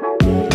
[0.00, 0.53] Bye.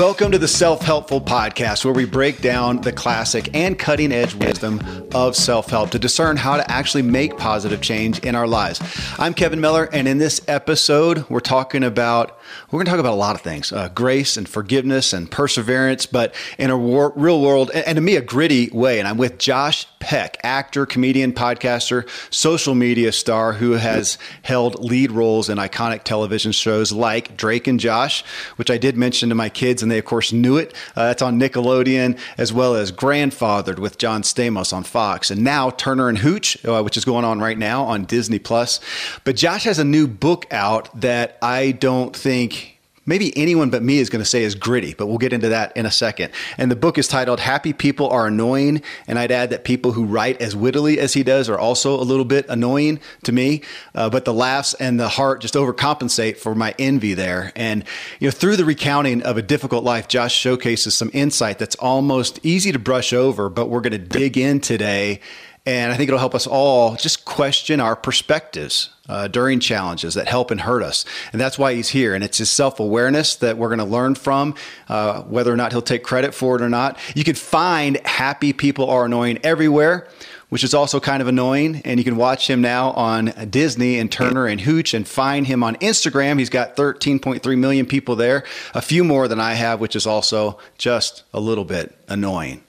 [0.00, 4.34] Welcome to the Self Helpful Podcast, where we break down the classic and cutting edge
[4.34, 4.80] wisdom
[5.12, 8.80] of self help to discern how to actually make positive change in our lives.
[9.18, 12.38] I'm Kevin Miller, and in this episode, we're talking about
[12.70, 16.06] we're going to talk about a lot of things uh, grace and forgiveness and perseverance,
[16.06, 19.00] but in a war- real world, and, and to me, a gritty way.
[19.00, 25.12] And I'm with Josh Peck, actor, comedian, podcaster, social media star who has held lead
[25.12, 28.24] roles in iconic television shows like Drake and Josh,
[28.56, 30.72] which I did mention to my kids, and they, of course, knew it.
[30.94, 35.70] Uh, that's on Nickelodeon, as well as Grandfathered with John Stamos on Fox, and now
[35.70, 38.78] Turner and Hooch, uh, which is going on right now on Disney Plus.
[39.24, 42.69] But Josh has a new book out that I don't think
[43.06, 45.76] maybe anyone but me is going to say is gritty, but we'll get into that
[45.76, 46.32] in a second.
[46.58, 48.82] And the book is titled Happy People Are Annoying.
[49.06, 52.02] And I'd add that people who write as wittily as he does are also a
[52.02, 53.62] little bit annoying to me.
[53.94, 57.52] Uh, but the laughs and the heart just overcompensate for my envy there.
[57.56, 57.84] And,
[58.18, 62.38] you know, through the recounting of a difficult life, Josh showcases some insight that's almost
[62.42, 65.20] easy to brush over, but we're going to dig in today
[65.66, 70.26] and I think it'll help us all just question our perspectives uh, during challenges that
[70.26, 71.04] help and hurt us.
[71.32, 72.14] And that's why he's here.
[72.14, 74.54] And it's his self awareness that we're going to learn from,
[74.88, 76.98] uh, whether or not he'll take credit for it or not.
[77.14, 80.08] You can find Happy People Are Annoying everywhere
[80.50, 81.80] which is also kind of annoying.
[81.84, 85.62] And you can watch him now on Disney and Turner and Hooch and find him
[85.62, 86.38] on Instagram.
[86.38, 88.44] He's got 13.3 million people there,
[88.74, 92.62] a few more than I have, which is also just a little bit annoying.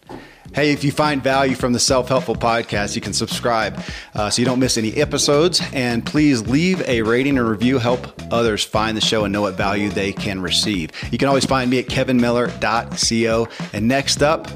[0.54, 3.82] Hey, if you find value from the Self Helpful Podcast, you can subscribe
[4.14, 5.62] uh, so you don't miss any episodes.
[5.74, 9.56] And please leave a rating or review, help others find the show and know what
[9.56, 10.92] value they can receive.
[11.12, 13.48] You can always find me at kevinmiller.co.
[13.74, 14.48] And next up,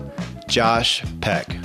[0.47, 1.55] Josh Peck.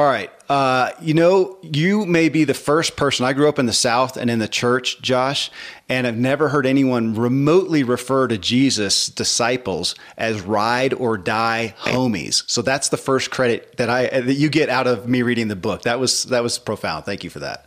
[0.00, 0.30] All right.
[0.48, 3.26] Uh, you know, you may be the first person.
[3.26, 5.50] I grew up in the South and in the church, Josh,
[5.90, 12.44] and I've never heard anyone remotely refer to Jesus' disciples as ride or die homies.
[12.46, 15.54] So that's the first credit that I that you get out of me reading the
[15.54, 15.82] book.
[15.82, 17.04] That was that was profound.
[17.04, 17.66] Thank you for that.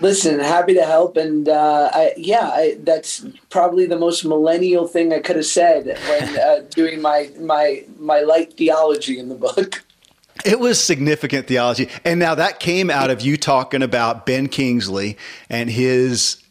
[0.00, 5.12] Listen, happy to help, and uh, I, yeah, I, that's probably the most millennial thing
[5.12, 9.83] I could have said when uh, doing my my my light theology in the book.
[10.44, 11.88] It was significant theology.
[12.04, 15.16] And now that came out of you talking about Ben Kingsley
[15.48, 16.42] and his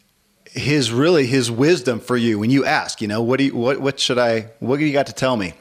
[0.46, 3.80] his really his wisdom for you when you ask, you know, what do you what
[3.80, 5.54] what should I what do you got to tell me?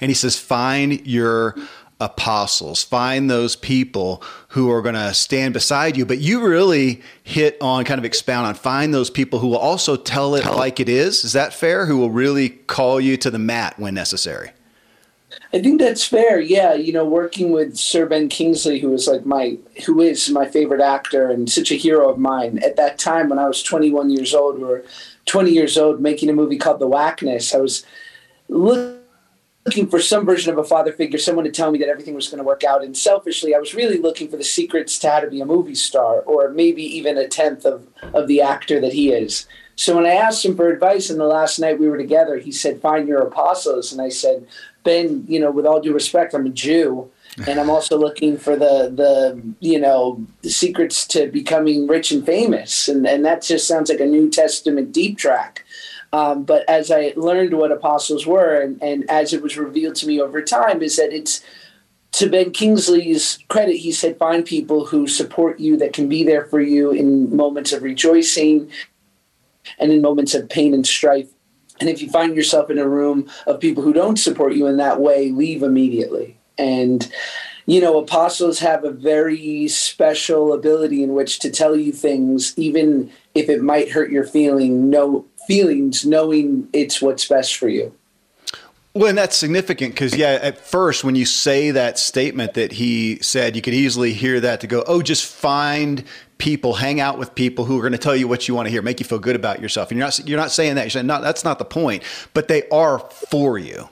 [0.00, 1.56] And he says, find your
[2.00, 6.04] apostles, find those people who are going to stand beside you.
[6.04, 9.96] But you really hit on kind of expound on find those people who will also
[9.96, 11.24] tell it like it is.
[11.24, 11.86] Is that fair?
[11.86, 14.50] Who will really call you to the mat when necessary?
[15.54, 16.40] I think that's fair.
[16.40, 19.56] Yeah, you know, working with Sir Ben Kingsley, who was like my,
[19.86, 22.58] who is my favorite actor and such a hero of mine.
[22.58, 24.82] At that time, when I was 21 years old, or
[25.26, 27.54] 20 years old, making a movie called The Whackness.
[27.54, 27.86] I was
[28.48, 32.26] looking for some version of a father figure, someone to tell me that everything was
[32.26, 32.82] going to work out.
[32.82, 35.76] And selfishly, I was really looking for the secrets to how to be a movie
[35.76, 39.46] star, or maybe even a tenth of of the actor that he is.
[39.76, 42.52] So when I asked him for advice, in the last night we were together, he
[42.52, 44.46] said, "Find your apostles," and I said
[44.84, 47.10] Ben, you know, with all due respect, I'm a Jew,
[47.48, 52.24] and I'm also looking for the the you know the secrets to becoming rich and
[52.24, 55.64] famous, and and that just sounds like a New Testament deep track.
[56.12, 60.06] Um, but as I learned what apostles were, and, and as it was revealed to
[60.06, 61.42] me over time, is that it's
[62.12, 66.44] to Ben Kingsley's credit, he said, find people who support you that can be there
[66.44, 68.70] for you in moments of rejoicing
[69.78, 71.28] and in moments of pain and strife
[71.80, 74.76] and if you find yourself in a room of people who don't support you in
[74.76, 76.38] that way, leave immediately.
[76.56, 77.10] And,
[77.66, 83.10] you know, apostles have a very special ability in which to tell you things, even
[83.34, 87.92] if it might hurt your feeling, no feelings, knowing it's what's best for you.
[88.94, 93.18] Well, and that's significant because, yeah, at first, when you say that statement that he
[93.20, 96.04] said, you could easily hear that to go, oh, just find
[96.38, 98.70] people, hang out with people who are going to tell you what you want to
[98.70, 99.90] hear, make you feel good about yourself.
[99.90, 100.82] And you're not you're not saying that.
[100.82, 102.02] You're saying no, that's not the point.
[102.32, 103.88] But they are for you.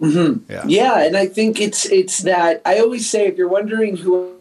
[0.00, 0.50] Mm-hmm.
[0.52, 0.64] Yeah.
[0.66, 4.34] yeah, and I think it's it's that I always say if you're wondering who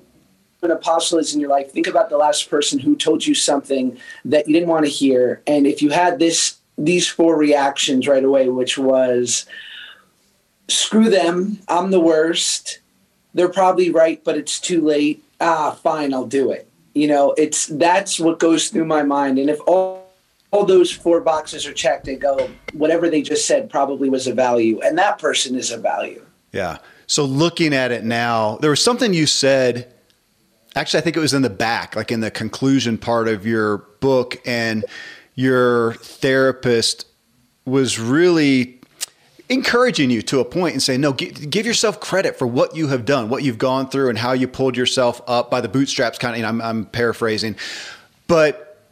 [0.63, 3.97] an apostle is in your life, think about the last person who told you something
[4.25, 8.23] that you didn't want to hear, and if you had this these four reactions right
[8.23, 9.45] away, which was
[10.67, 12.79] screw them, I'm the worst.
[13.33, 15.23] They're probably right, but it's too late.
[15.39, 19.49] Ah, fine, I'll do it you know it's that's what goes through my mind and
[19.49, 20.11] if all
[20.51, 24.33] all those four boxes are checked they go whatever they just said probably was a
[24.33, 26.77] value and that person is a value yeah
[27.11, 29.93] So looking at it now, there was something you said.
[30.77, 33.79] Actually, I think it was in the back, like in the conclusion part of your
[33.99, 34.85] book, and
[35.35, 37.05] your therapist
[37.65, 38.79] was really
[39.51, 43.05] encouraging you to a point and saying, no, give yourself credit for what you have
[43.05, 46.17] done, what you've gone through, and how you pulled yourself up by the bootstraps.
[46.17, 47.57] Kind of, you know, I'm, I'm paraphrasing,
[48.27, 48.87] but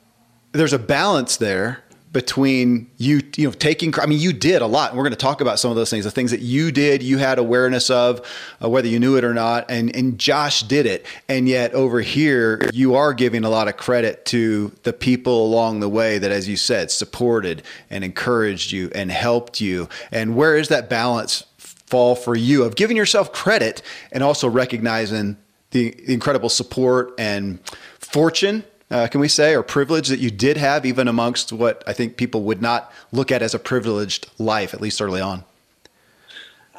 [0.52, 4.90] there's a balance there between you you know taking i mean you did a lot
[4.90, 7.04] and we're going to talk about some of those things the things that you did
[7.04, 8.26] you had awareness of
[8.64, 11.06] uh, whether you knew it or not and and josh did it.
[11.28, 15.80] And yet over here you are giving a lot of credit to the people along
[15.80, 19.90] the way that as you said supported and encouraged you and helped you.
[20.12, 25.38] And where is that balance fall for you of giving yourself credit and also recognizing
[25.72, 27.60] the incredible support and
[28.00, 31.94] fortune uh, can we say, or privilege that you did have, even amongst what I
[31.94, 35.44] think people would not look at as a privileged life, at least early on?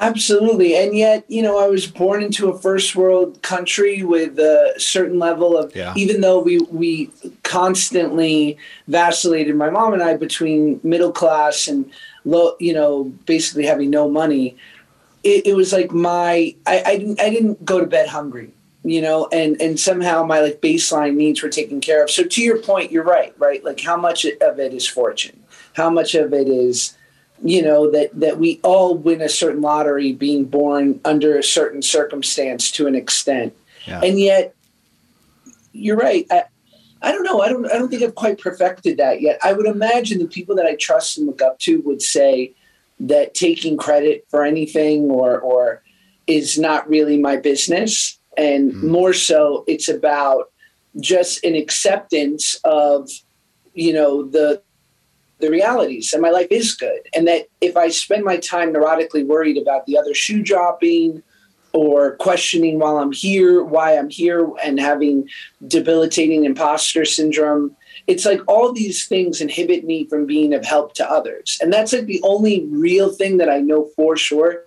[0.01, 0.75] Absolutely.
[0.75, 5.19] And yet, you know, I was born into a first world country with a certain
[5.19, 5.93] level of, yeah.
[5.95, 7.11] even though we, we
[7.43, 8.57] constantly
[8.87, 11.89] vacillated, my mom and I, between middle class and
[12.25, 14.57] low, you know, basically having no money,
[15.23, 18.51] it, it was like my, I, I, didn't, I didn't go to bed hungry
[18.83, 22.09] you know and and somehow my like baseline needs were taken care of.
[22.09, 23.63] So to your point you're right right?
[23.63, 25.43] Like how much of it is fortune?
[25.73, 26.97] How much of it is
[27.43, 31.81] you know that that we all win a certain lottery being born under a certain
[31.81, 33.53] circumstance to an extent.
[33.87, 34.01] Yeah.
[34.03, 34.53] and yet
[35.71, 36.43] you're right I,
[37.01, 39.39] I don't know I don't I don't think I've quite perfected that yet.
[39.43, 42.53] I would imagine the people that I trust and look up to would say
[42.99, 45.81] that taking credit for anything or or
[46.27, 48.83] is not really my business and mm.
[48.83, 50.51] more so it's about
[50.99, 53.09] just an acceptance of
[53.73, 54.61] you know the
[55.39, 59.25] the realities and my life is good and that if i spend my time neurotically
[59.25, 61.23] worried about the other shoe dropping
[61.73, 65.27] or questioning while i'm here why i'm here and having
[65.67, 67.75] debilitating imposter syndrome
[68.07, 71.93] it's like all these things inhibit me from being of help to others and that's
[71.93, 74.65] like the only real thing that i know for sure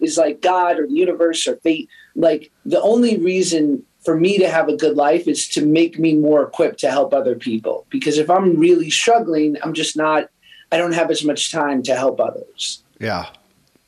[0.00, 4.48] is like god or the universe or fate like the only reason for me to
[4.48, 7.86] have a good life is to make me more equipped to help other people.
[7.88, 10.28] Because if I'm really struggling, I'm just not,
[10.72, 12.82] I don't have as much time to help others.
[12.98, 13.26] Yeah.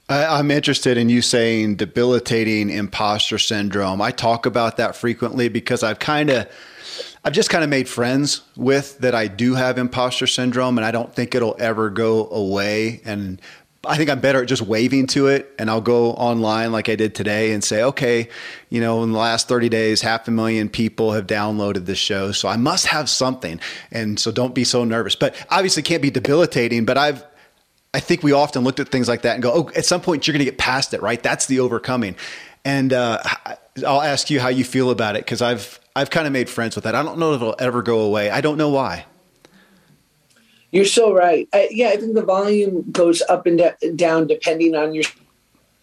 [0.09, 4.03] I, am interested in you saying debilitating imposter syndrome.
[4.03, 6.47] I talk about that frequently because I've kind of,
[7.25, 10.91] I've just kind of made friends with that I do have imposter syndrome and I
[10.91, 13.01] don't think it'll ever go away.
[13.05, 13.41] And
[13.87, 15.55] I think I'm better at just waving to it.
[15.59, 18.29] And I'll go online like I did today and say, okay,
[18.71, 22.33] you know, in the last 30 days, half a million people have downloaded this show.
[22.33, 23.61] So I must have something.
[23.91, 25.15] And so don't be so nervous.
[25.15, 26.85] But obviously can't be debilitating.
[26.85, 27.25] But I've,
[27.93, 30.27] I think we often looked at things like that and go, oh, at some point
[30.27, 31.23] you're going to get past it, right?
[31.23, 32.17] That's the overcoming.
[32.65, 33.23] And uh,
[33.87, 36.75] I'll ask you how you feel about it because I've, I've kind of made friends
[36.75, 36.95] with that.
[36.95, 38.31] I don't know if it'll ever go away.
[38.31, 39.07] I don't know why.
[40.75, 41.49] You're so right.
[41.53, 45.05] I, yeah, I think the volume goes up and de- down depending on your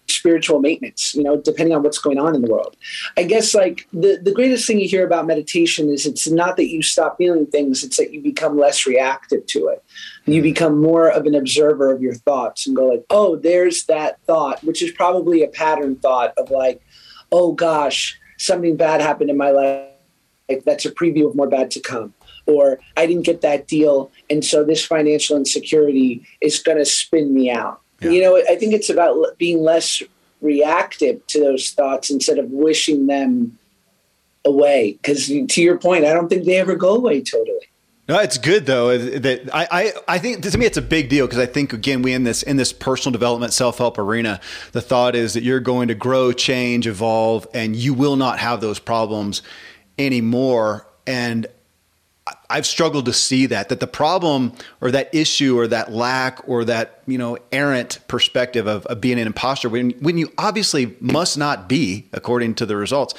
[0.09, 2.75] spiritual maintenance, you know, depending on what's going on in the world.
[3.15, 6.67] I guess like the, the greatest thing you hear about meditation is it's not that
[6.67, 9.81] you stop feeling things, it's that you become less reactive to it.
[10.25, 10.43] You hmm.
[10.43, 14.61] become more of an observer of your thoughts and go like, oh, there's that thought,
[14.61, 16.81] which is probably a pattern thought of like,
[17.31, 19.88] oh gosh, something bad happened in my life.
[20.65, 22.13] That's a preview of more bad to come
[22.45, 24.12] or I didn't get that deal.
[24.29, 27.81] And so this financial insecurity is going to spin me out.
[28.01, 28.10] Yeah.
[28.10, 30.01] You know, I think it's about being less
[30.41, 33.57] reactive to those thoughts instead of wishing them
[34.43, 34.98] away.
[35.01, 37.67] Because to your point, I don't think they ever go away totally.
[38.07, 38.98] No, it's good though.
[38.98, 42.01] That I, I, I think to me it's a big deal because I think again
[42.01, 45.60] we in this in this personal development self help arena, the thought is that you're
[45.60, 49.41] going to grow, change, evolve, and you will not have those problems
[49.98, 50.88] anymore.
[51.07, 51.48] And
[52.50, 56.65] I've struggled to see that that the problem or that issue or that lack or
[56.65, 61.38] that you know errant perspective of, of being an imposter when when you obviously must
[61.38, 63.13] not be according to the results,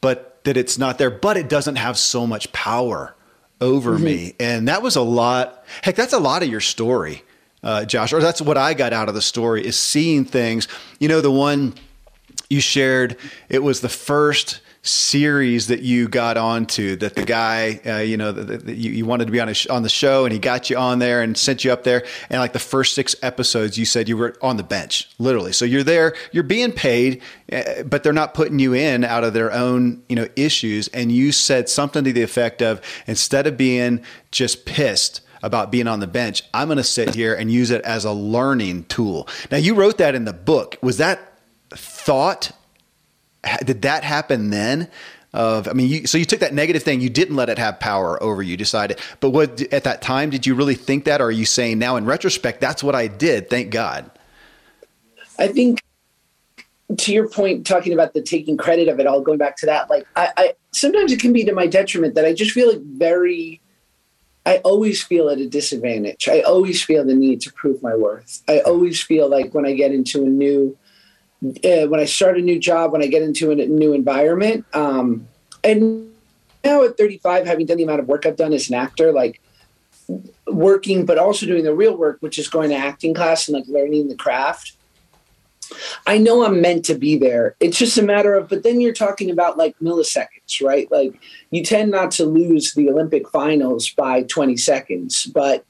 [0.00, 3.14] but that it's not there, but it doesn't have so much power
[3.60, 4.04] over mm-hmm.
[4.04, 5.64] me, and that was a lot.
[5.82, 7.22] Heck, that's a lot of your story,
[7.62, 10.68] uh, Josh, or that's what I got out of the story is seeing things.
[11.00, 11.74] You know, the one
[12.48, 13.16] you shared,
[13.48, 18.32] it was the first series that you got onto that the guy uh, you know
[18.32, 20.76] that you, you, wanted to be on sh- on the show and he got you
[20.76, 22.04] on there and sent you up there.
[22.30, 25.52] And like the first six episodes you said you were on the bench literally.
[25.52, 29.34] So you're there you're being paid uh, but they're not putting you in out of
[29.34, 30.88] their own you know issues.
[30.88, 35.86] And you said something to the effect of instead of being just pissed about being
[35.86, 39.28] on the bench i'm going to sit here and use it as a learning tool.
[39.50, 40.76] Now you wrote that in the book.
[40.82, 41.20] Was that
[41.70, 42.52] thought
[43.64, 44.88] did that happen then?
[45.34, 47.78] Of, I mean, you, so you took that negative thing, you didn't let it have
[47.78, 48.98] power over you, decided.
[49.20, 51.96] But what at that time did you really think that, or are you saying now
[51.96, 53.50] in retrospect that's what I did?
[53.50, 54.10] Thank God.
[55.38, 55.82] I think
[56.96, 59.90] to your point, talking about the taking credit of it all, going back to that,
[59.90, 62.82] like I, I sometimes it can be to my detriment that I just feel like
[62.82, 63.60] very.
[64.46, 66.26] I always feel at a disadvantage.
[66.26, 68.42] I always feel the need to prove my worth.
[68.48, 70.74] I always feel like when I get into a new
[71.44, 74.64] uh, when I start a new job, when I get into a new environment.
[74.74, 75.28] Um,
[75.62, 76.12] and
[76.64, 79.40] now at 35, having done the amount of work I've done as an actor, like
[80.46, 83.66] working, but also doing the real work, which is going to acting class and like
[83.68, 84.72] learning the craft.
[86.06, 87.54] I know I'm meant to be there.
[87.60, 90.90] It's just a matter of, but then you're talking about like milliseconds, right?
[90.90, 95.66] Like you tend not to lose the Olympic finals by 20 seconds, but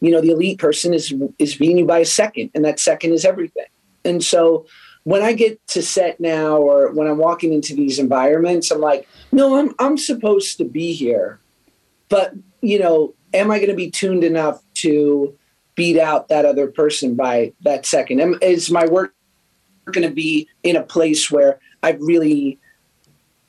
[0.00, 3.12] you know, the elite person is is beating you by a second, and that second
[3.12, 3.64] is everything.
[4.06, 4.66] And so
[5.04, 9.08] when I get to set now or when I'm walking into these environments, I'm like,
[9.32, 11.38] no, I'm I'm supposed to be here.
[12.08, 15.36] But, you know, am I going to be tuned enough to
[15.74, 18.20] beat out that other person by that second?
[18.20, 19.14] Am, is my work
[19.92, 22.58] going to be in a place where I've really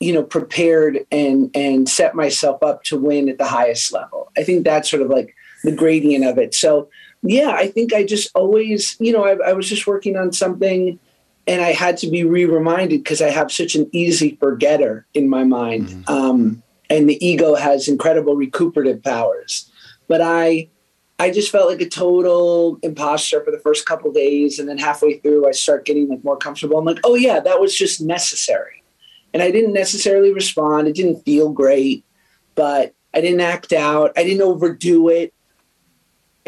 [0.00, 4.44] you know prepared and and set myself up to win at the highest level i
[4.44, 5.34] think that's sort of like
[5.64, 6.88] the gradient of it so
[7.22, 10.98] yeah, I think I just always, you know, I, I was just working on something
[11.46, 15.28] and I had to be re reminded because I have such an easy forgetter in
[15.28, 15.88] my mind.
[15.88, 16.12] Mm-hmm.
[16.12, 19.70] Um, and the ego has incredible recuperative powers.
[20.08, 20.68] But I,
[21.18, 25.18] I just felt like a total imposter for the first couple days, and then halfway
[25.18, 26.78] through, I start getting like more comfortable.
[26.78, 28.84] I'm like, oh yeah, that was just necessary,
[29.34, 30.86] and I didn't necessarily respond.
[30.86, 32.04] It didn't feel great,
[32.54, 34.12] but I didn't act out.
[34.16, 35.34] I didn't overdo it.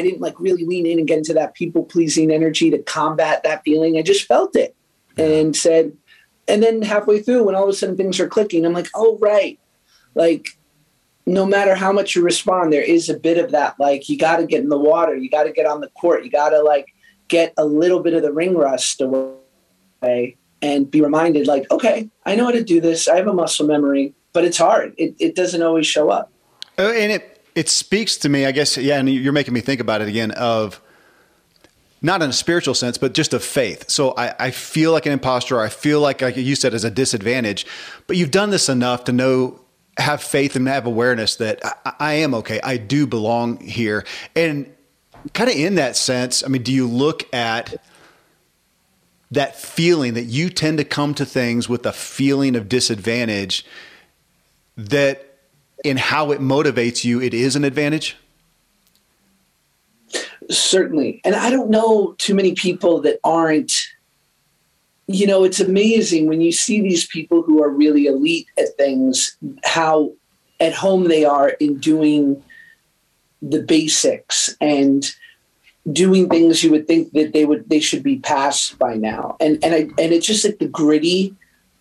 [0.00, 3.42] I didn't like really lean in and get into that people pleasing energy to combat
[3.42, 3.98] that feeling.
[3.98, 4.74] I just felt it
[5.18, 5.94] and said,
[6.48, 9.18] and then halfway through, when all of a sudden things are clicking, I'm like, oh,
[9.18, 9.60] right.
[10.14, 10.48] Like,
[11.26, 13.78] no matter how much you respond, there is a bit of that.
[13.78, 16.24] Like, you got to get in the water, you got to get on the court,
[16.24, 16.86] you got to like
[17.28, 22.34] get a little bit of the ring rust away and be reminded, like, okay, I
[22.36, 23.06] know how to do this.
[23.06, 24.94] I have a muscle memory, but it's hard.
[24.96, 26.32] It, it doesn't always show up.
[26.78, 29.80] Oh, and it it speaks to me, I guess, yeah, and you're making me think
[29.80, 30.80] about it again of
[32.02, 33.90] not in a spiritual sense, but just of faith.
[33.90, 35.60] So I, I feel like an imposter.
[35.60, 37.66] I feel like, like you said, as a disadvantage,
[38.06, 39.60] but you've done this enough to know,
[39.98, 42.60] have faith and have awareness that I, I am okay.
[42.62, 44.06] I do belong here.
[44.34, 44.72] And
[45.34, 47.82] kind of in that sense, I mean, do you look at
[49.30, 53.64] that feeling that you tend to come to things with a feeling of disadvantage
[54.76, 55.29] that
[55.84, 58.16] in how it motivates you, it is an advantage?
[60.50, 61.20] Certainly.
[61.24, 63.72] And I don't know too many people that aren't,
[65.06, 69.36] you know, it's amazing when you see these people who are really elite at things,
[69.64, 70.12] how
[70.58, 72.42] at home they are in doing
[73.42, 75.14] the basics and
[75.90, 79.58] doing things you would think that they would they should be past by now and
[79.64, 81.34] and I and it's just like the gritty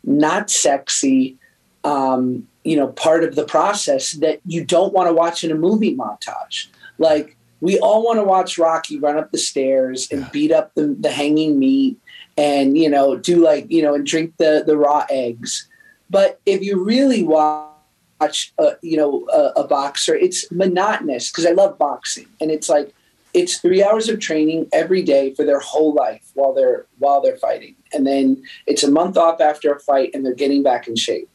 [0.05, 1.37] not sexy
[1.83, 5.55] um you know part of the process that you don't want to watch in a
[5.55, 6.67] movie montage.
[6.99, 10.29] Like we all want to watch rocky run up the stairs and yeah.
[10.31, 11.99] beat up the, the hanging meat
[12.37, 15.67] and you know do like you know and drink the the raw eggs.
[16.11, 21.51] But if you really watch a, you know a, a boxer it's monotonous because i
[21.51, 22.93] love boxing and it's like
[23.33, 27.37] it's three hours of training every day for their whole life while they're while they're
[27.37, 27.75] fighting.
[27.93, 31.29] And then it's a month off after a fight and they're getting back in shape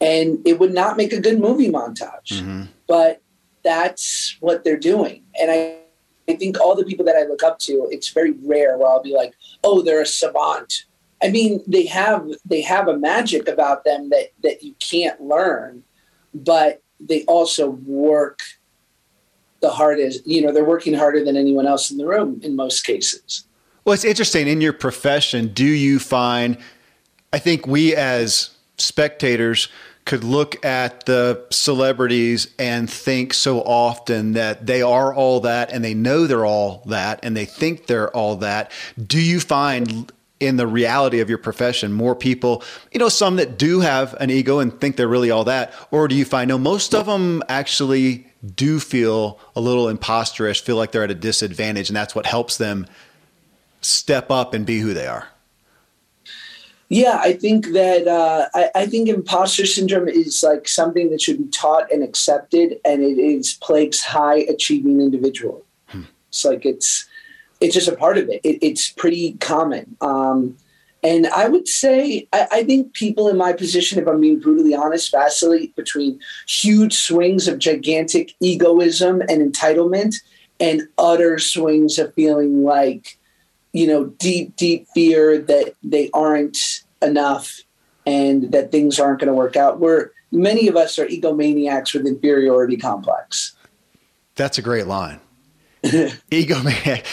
[0.00, 2.32] and it would not make a good movie montage.
[2.32, 2.64] Mm-hmm.
[2.86, 3.22] But
[3.62, 5.76] that's what they're doing, and I,
[6.28, 9.02] I think all the people that I look up to, it's very rare where I'll
[9.02, 10.84] be like, oh, they're a savant.
[11.22, 15.82] I mean, they have they have a magic about them that that you can't learn,
[16.34, 18.40] but they also work
[19.60, 20.26] the hardest.
[20.26, 23.44] You know, they're working harder than anyone else in the room in most cases.
[23.84, 25.48] Well, it's interesting in your profession.
[25.48, 26.56] Do you find?
[27.32, 29.68] I think we as spectators
[30.10, 35.84] could look at the celebrities and think so often that they are all that and
[35.84, 38.72] they know they're all that and they think they're all that.
[39.00, 43.56] Do you find in the reality of your profession more people, you know, some that
[43.56, 45.72] do have an ego and think they're really all that?
[45.92, 48.26] Or do you find no, most of them actually
[48.56, 52.56] do feel a little imposterish, feel like they're at a disadvantage, and that's what helps
[52.56, 52.88] them
[53.80, 55.28] step up and be who they are?
[56.92, 61.38] Yeah, I think that uh, I, I, think imposter syndrome is like something that should
[61.38, 65.64] be taught and accepted, and it is plagues high achieving individual.
[65.86, 66.02] Hmm.
[66.30, 67.08] It's like it's
[67.60, 68.40] it's just a part of it.
[68.42, 70.56] it it's pretty common, um,
[71.04, 74.74] And I would say, I, I, think people in my position, if I'm being brutally
[74.74, 76.18] honest, vacillate between
[76.48, 80.16] huge swings of gigantic egoism and entitlement
[80.58, 83.16] and utter swings of feeling like,
[83.72, 86.56] you know, deep, deep fear that they aren't
[87.02, 87.60] enough
[88.06, 89.78] and that things aren't going to work out.
[89.78, 93.54] We're, many of us are egomaniacs with inferiority complex.
[94.34, 95.20] That's a great line.
[96.30, 97.04] egomaniac.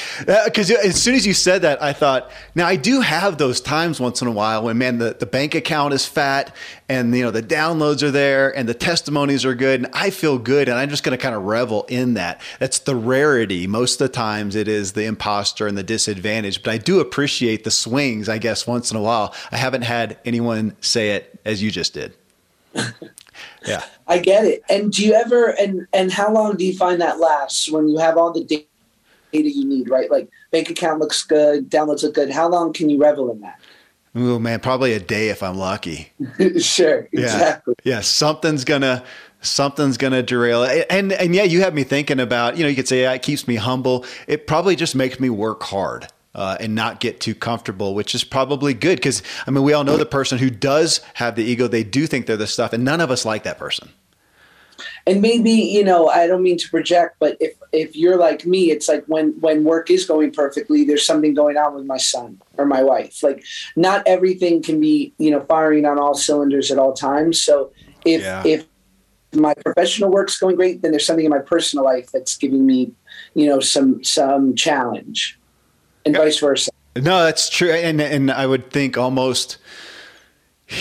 [0.45, 3.61] Because uh, as soon as you said that, I thought, now I do have those
[3.61, 6.53] times once in a while when, man, the, the bank account is fat
[6.89, 10.37] and, you know, the downloads are there and the testimonies are good and I feel
[10.37, 12.41] good and I'm just going to kind of revel in that.
[12.59, 13.67] That's the rarity.
[13.67, 17.63] Most of the times it is the imposter and the disadvantage, but I do appreciate
[17.63, 19.33] the swings, I guess, once in a while.
[19.49, 22.13] I haven't had anyone say it as you just did.
[23.65, 23.83] Yeah.
[24.07, 24.63] I get it.
[24.69, 27.97] And do you ever and and how long do you find that lasts when you
[27.97, 28.65] have all the data
[29.31, 30.09] you need, right?
[30.09, 32.29] Like bank account looks good, downloads look good.
[32.29, 33.59] How long can you revel in that?
[34.15, 36.11] Oh man, probably a day if I'm lucky.
[36.59, 37.75] sure, exactly.
[37.83, 37.95] Yeah.
[37.95, 39.03] yeah, something's gonna
[39.41, 40.87] something's gonna derail it.
[40.89, 43.21] And and yeah, you have me thinking about, you know, you could say yeah, it
[43.21, 44.05] keeps me humble.
[44.27, 48.23] It probably just makes me work hard uh, and not get too comfortable, which is
[48.23, 51.67] probably good because I mean we all know the person who does have the ego.
[51.67, 53.89] They do think they're the stuff, and none of us like that person.
[55.07, 58.69] And maybe you know I don't mean to project, but if if you're like me,
[58.69, 62.39] it's like when when work is going perfectly, there's something going on with my son
[62.57, 63.23] or my wife.
[63.23, 63.43] Like
[63.75, 67.41] not everything can be you know firing on all cylinders at all times.
[67.41, 67.71] So
[68.05, 68.43] if yeah.
[68.45, 68.67] if
[69.33, 72.91] my professional work's going great, then there's something in my personal life that's giving me,
[73.33, 75.36] you know, some some challenge
[76.07, 76.71] and vice versa.
[76.95, 77.71] No, that's true.
[77.71, 79.57] And and I would think almost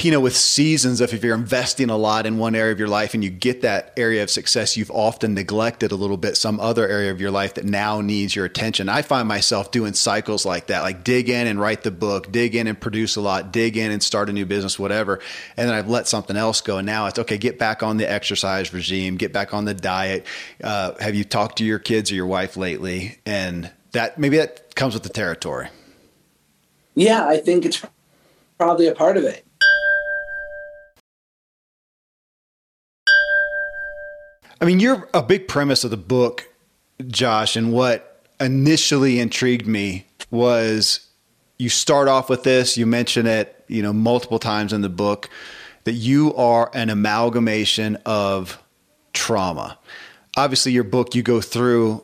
[0.02, 2.88] you know, with seasons of if you're investing a lot in one area of your
[2.88, 6.59] life and you get that area of success, you've often neglected a little bit some
[6.59, 8.88] other area of your life that now needs your attention.
[8.88, 12.56] I find myself doing cycles like that, like dig in and write the book, dig
[12.56, 15.21] in and produce a lot, dig in and start a new business, whatever.
[15.56, 16.78] And then I've let something else go.
[16.78, 20.27] And now it's okay, get back on the exercise regime, get back on the diet.
[20.64, 23.18] Uh, have you talked to your kids or your wife lately?
[23.24, 25.68] And that maybe that comes with the territory.
[26.94, 27.82] Yeah, I think it's
[28.59, 29.44] probably a part of it.
[34.61, 36.46] I mean, you're a big premise of the book,
[37.06, 41.06] Josh, and what initially intrigued me was
[41.59, 45.30] you start off with this, you mention it, you know, multiple times in the book
[45.85, 48.62] that you are an amalgamation of
[49.14, 49.78] trauma.
[50.37, 52.02] Obviously, your book you go through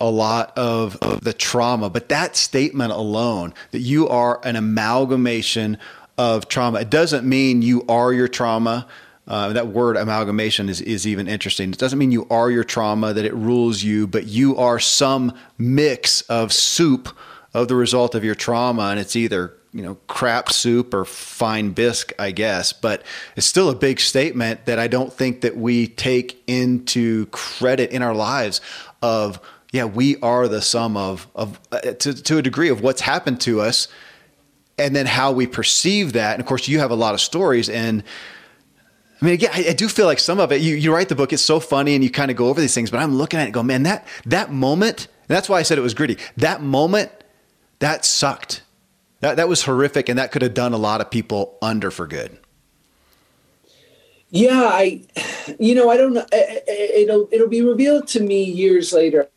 [0.00, 5.78] a lot of, of the trauma, but that statement alone that you are an amalgamation
[6.16, 8.86] of trauma, it doesn't mean you are your trauma.
[9.28, 11.70] Uh, that word amalgamation is, is even interesting.
[11.70, 15.32] It doesn't mean you are your trauma, that it rules you, but you are some
[15.56, 17.14] mix of soup
[17.54, 18.88] of the result of your trauma.
[18.88, 22.72] And it's either, you know, crap soup or fine bisque, I guess.
[22.72, 23.02] But
[23.36, 28.02] it's still a big statement that I don't think that we take into credit in
[28.02, 28.60] our lives
[29.00, 29.38] of
[29.72, 33.40] yeah, we are the sum of of uh, to to a degree of what's happened
[33.42, 33.88] to us,
[34.78, 36.34] and then how we perceive that.
[36.34, 38.02] And of course, you have a lot of stories and.
[39.22, 40.62] I mean, again, I, I do feel like some of it.
[40.62, 42.74] You, you write the book; it's so funny, and you kind of go over these
[42.74, 42.90] things.
[42.90, 45.08] But I'm looking at it, and go, man, that that moment.
[45.28, 46.16] that's why I said it was gritty.
[46.38, 47.12] That moment,
[47.80, 48.62] that sucked.
[49.20, 52.06] That that was horrific, and that could have done a lot of people under for
[52.06, 52.38] good.
[54.30, 55.02] Yeah, I,
[55.58, 56.24] you know, I don't know.
[56.32, 59.28] It'll it'll be revealed to me years later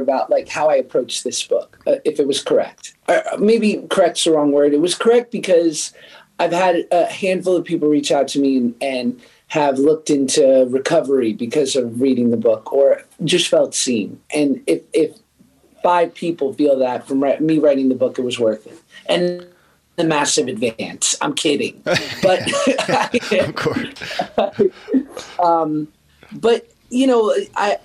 [0.00, 2.94] about like how I approached this book, uh, if it was correct.
[3.08, 4.74] Uh, maybe correct's the wrong word.
[4.74, 5.92] It was correct because
[6.38, 10.66] I've had a handful of people reach out to me and, and have looked into
[10.68, 14.20] recovery because of reading the book or just felt seen.
[14.34, 15.16] And if, if
[15.82, 18.78] five people feel that from me writing the book, it was worth it.
[19.08, 19.46] And
[19.96, 21.16] the massive advance.
[21.20, 21.82] I'm kidding,
[22.22, 22.40] but
[23.32, 24.20] of course.
[25.42, 25.88] um,
[26.32, 27.78] but you know, I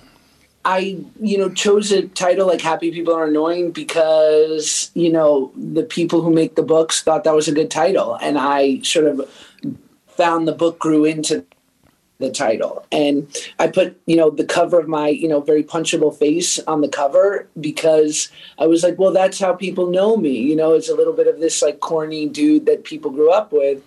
[0.64, 5.84] I, you know, chose a title like Happy People Are Annoying because, you know, the
[5.84, 8.16] people who make the books thought that was a good title.
[8.22, 9.30] And I sort of
[10.08, 11.46] found the book grew into
[12.20, 12.86] the title.
[12.92, 16.82] And I put, you know, the cover of my, you know, very punchable face on
[16.82, 20.38] the cover because I was like, well, that's how people know me.
[20.38, 23.52] You know, it's a little bit of this like corny dude that people grew up
[23.52, 23.84] with.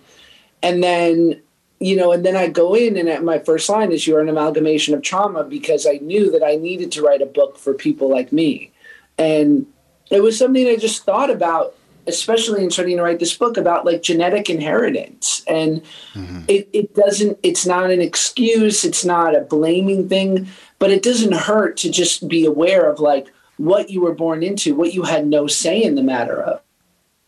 [0.61, 1.41] And then
[1.79, 4.29] you know, and then I go in and at my first line is you're an
[4.29, 8.09] amalgamation of trauma because I knew that I needed to write a book for people
[8.09, 8.71] like me.
[9.17, 9.65] And
[10.09, 11.75] it was something I just thought about,
[12.07, 15.43] especially in starting to write this book about like genetic inheritance.
[15.47, 15.81] And
[16.13, 16.43] mm-hmm.
[16.47, 20.47] it, it doesn't, it's not an excuse, it's not a blaming thing,
[20.79, 24.75] but it doesn't hurt to just be aware of like what you were born into,
[24.75, 26.61] what you had no say in the matter of.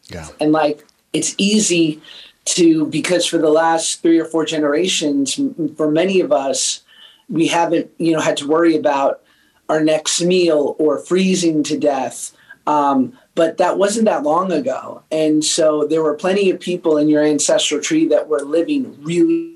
[0.04, 0.28] Yeah.
[0.40, 2.02] And like it's easy
[2.48, 5.40] to because for the last three or four generations,
[5.76, 6.82] for many of us,
[7.30, 9.22] we haven't you know had to worry about
[9.70, 12.32] our next meal or freezing to death.
[12.66, 17.08] Um, but that wasn't that long ago, and so there were plenty of people in
[17.08, 19.56] your ancestral tree that were living really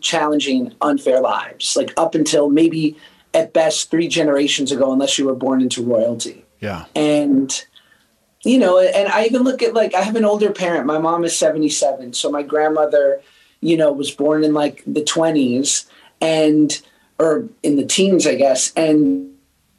[0.00, 2.96] challenging, unfair lives, like up until maybe
[3.34, 6.44] at best three generations ago, unless you were born into royalty.
[6.60, 7.64] Yeah, and
[8.42, 10.86] you know, and I even look at like I have an older parent.
[10.86, 13.20] My mom is 77, so my grandmother,
[13.60, 15.86] you know, was born in like the 20s
[16.20, 16.80] and
[17.18, 19.30] or in the teens, I guess, and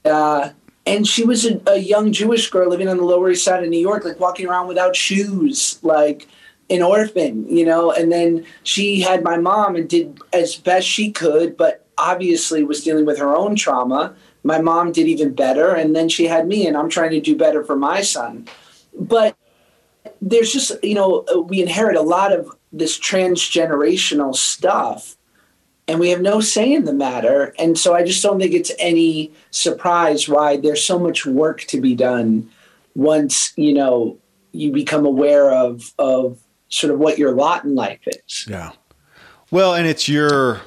[0.06, 0.50] uh,
[0.86, 3.70] and she was a, a young Jewish girl living on the Lower East Side of
[3.70, 6.28] New York, like walking around without shoes, like
[6.70, 7.92] an orphan, you know.
[7.92, 12.84] And then she had my mom and did as best she could, but obviously was
[12.84, 16.68] dealing with her own trauma my mom did even better and then she had me
[16.68, 18.48] and i'm trying to do better for my son.
[18.98, 19.38] But
[20.22, 25.18] there's just you know we inherit a lot of this transgenerational stuff
[25.88, 27.54] and we have no say in the matter.
[27.60, 31.82] And so i just don't think it's any surprise why there's so much work to
[31.82, 32.50] be done
[32.96, 34.18] once you know
[34.52, 38.48] you become aware of of sort of what your lot in life is.
[38.48, 38.72] Yeah.
[39.50, 40.62] Well and it's your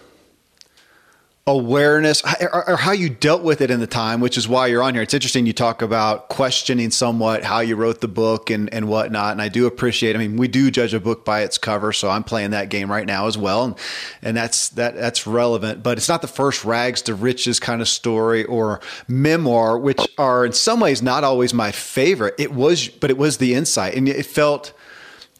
[1.47, 4.83] awareness or, or, how you dealt with it in the time, which is why you're
[4.83, 5.03] on here.
[5.03, 9.33] It's interesting you talk about questioning somewhat how you wrote the book and, and whatnot.
[9.33, 11.93] And I do appreciate, I mean, we do judge a book by its cover.
[11.93, 13.65] So I'm playing that game right now as well.
[13.65, 13.79] And,
[14.23, 17.89] and that's, that, that's relevant, but it's not the first rags to riches kind of
[17.89, 22.35] story or memoir, which are in some ways not always my favorite.
[22.39, 24.73] It was, but it was the insight and it felt,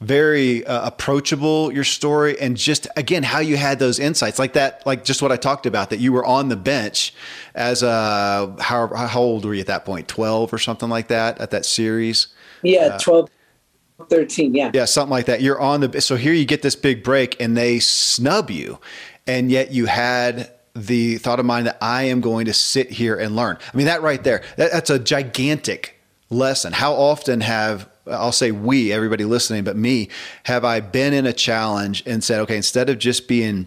[0.01, 4.85] very uh, approachable your story and just again how you had those insights like that
[4.85, 7.15] like just what i talked about that you were on the bench
[7.55, 10.09] as a how, how old were you at that point?
[10.09, 12.29] 12 or something like that at that series?
[12.63, 13.31] Yeah uh, 12
[14.09, 14.71] 13 yeah.
[14.75, 15.41] Yeah something like that.
[15.41, 18.81] You're on the so here you get this big break and they snub you
[19.27, 23.15] and yet you had the thought of mind that i am going to sit here
[23.15, 23.59] and learn.
[23.73, 26.73] I mean that right there that, that's a gigantic lesson.
[26.73, 30.09] How often have I'll say we, everybody listening, but me,
[30.45, 33.67] have I been in a challenge and said, okay, instead of just being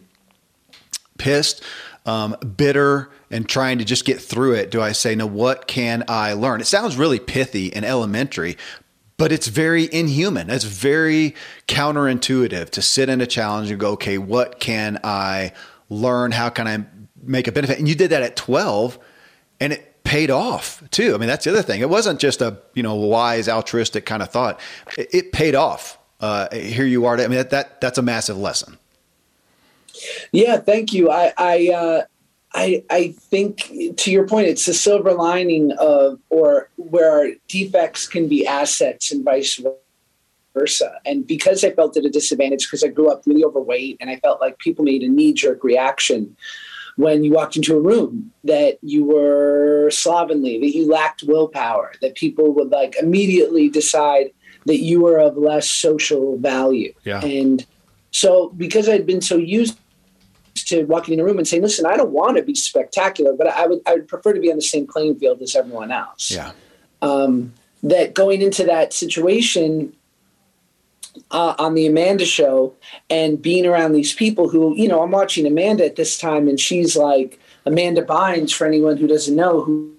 [1.18, 1.64] pissed,
[2.06, 6.04] um, bitter, and trying to just get through it, do I say, no, what can
[6.08, 6.62] I learn?
[6.62, 8.58] It sounds really pithy and elementary,
[9.18, 10.50] but it's very inhuman.
[10.50, 11.36] It's very
[11.68, 15.54] counterintuitive to sit in a challenge and go, okay, what can I
[15.90, 16.32] learn?
[16.32, 16.86] How can I
[17.22, 17.80] make a benefit?
[17.80, 19.00] And you did that at 12
[19.60, 21.14] and it paid off too.
[21.14, 21.82] I mean, that's the other thing.
[21.82, 24.60] It wasn't just a you know wise altruistic kind of thought.
[24.98, 26.00] It, it paid off.
[26.22, 27.16] Uh, here you are.
[27.16, 28.78] I mean, that, that that's a massive lesson.
[30.32, 31.12] Yeah, thank you.
[31.12, 32.02] I I, uh,
[32.54, 38.30] I I think to your point, it's the silver lining of or where defects can
[38.30, 39.60] be assets and vice
[40.54, 41.00] versa.
[41.06, 44.16] And because I felt at a disadvantage because I grew up really overweight and I
[44.18, 46.38] felt like people made a knee jerk reaction
[46.98, 52.16] when you walked into a room that you were slovenly, that you lacked willpower, that
[52.16, 54.32] people would like immediately decide
[54.66, 56.94] that you were of less social value.
[57.04, 57.24] Yeah.
[57.24, 57.66] And
[58.12, 59.78] so because I'd been so used
[60.56, 63.48] to walking in a room and saying, listen, I don't want to be spectacular, but
[63.48, 66.32] I would I would prefer to be on the same playing field as everyone else.
[66.32, 66.52] Yeah.
[67.02, 69.94] Um, that going into that situation,
[71.32, 72.74] uh, on the Amanda show
[73.10, 76.60] and being around these people who, you know, I'm watching Amanda at this time and
[76.60, 79.94] she's like Amanda Bynes, for anyone who doesn't know, who,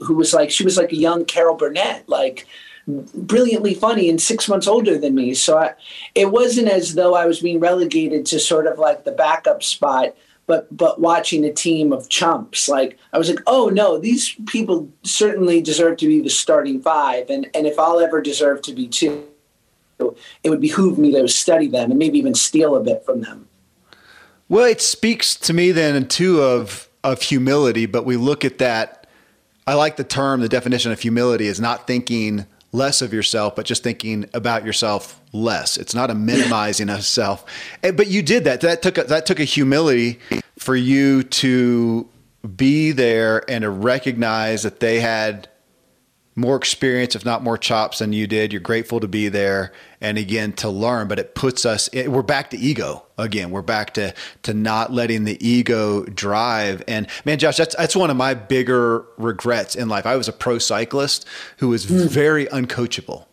[0.00, 2.46] who was like, she was like a young Carol Burnett, like
[2.86, 5.34] brilliantly funny and six months older than me.
[5.34, 5.74] So I,
[6.14, 10.14] it wasn't as though I was being relegated to sort of like the backup spot.
[10.48, 14.90] But, but watching a team of chumps, like I was like, oh no, these people
[15.04, 18.88] certainly deserve to be the starting five, and and if I'll ever deserve to be
[18.88, 19.24] two,
[19.98, 23.48] it would behoove me to study them and maybe even steal a bit from them.
[24.48, 29.06] Well, it speaks to me then too of of humility, but we look at that.
[29.66, 33.66] I like the term, the definition of humility is not thinking less of yourself, but
[33.66, 35.76] just thinking about yourself less.
[35.76, 37.44] It's not a minimizing of self.
[37.82, 38.60] Eh, but you did that.
[38.60, 40.20] That took a, that took a humility
[40.58, 42.08] for you to
[42.56, 45.48] be there and to recognize that they had
[46.34, 48.52] more experience, if not more chops than you did.
[48.52, 52.22] You're grateful to be there and again to learn, but it puts us, it, we're
[52.22, 53.50] back to ego again.
[53.50, 54.14] We're back to,
[54.44, 56.82] to not letting the ego drive.
[56.88, 60.06] And man, Josh, that's, that's one of my bigger regrets in life.
[60.06, 61.26] I was a pro cyclist
[61.58, 62.08] who was mm.
[62.08, 63.26] very uncoachable.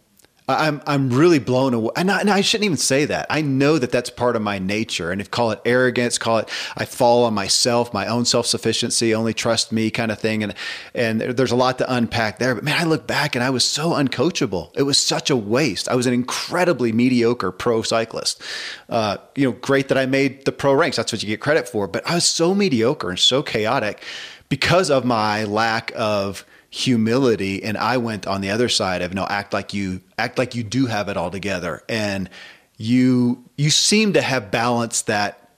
[0.49, 1.91] I'm I'm really blown away.
[1.95, 3.27] And I, and I, shouldn't even say that.
[3.29, 5.11] I know that that's part of my nature.
[5.11, 9.13] And if call it arrogance, call it I fall on myself, my own self sufficiency,
[9.13, 10.43] only trust me kind of thing.
[10.43, 10.55] And
[10.95, 12.55] and there's a lot to unpack there.
[12.55, 14.71] But man, I look back and I was so uncoachable.
[14.75, 15.87] It was such a waste.
[15.87, 18.41] I was an incredibly mediocre pro cyclist.
[18.89, 20.97] Uh, you know, great that I made the pro ranks.
[20.97, 21.87] That's what you get credit for.
[21.87, 24.03] But I was so mediocre and so chaotic
[24.49, 29.25] because of my lack of humility and I went on the other side of no
[29.27, 31.81] act like you act like you do have it all together.
[31.89, 32.29] And
[32.77, 35.49] you you seem to have balanced that.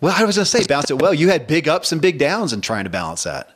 [0.00, 1.14] Well I was going to say balance it well.
[1.14, 3.50] You had big ups and big downs in trying to balance that.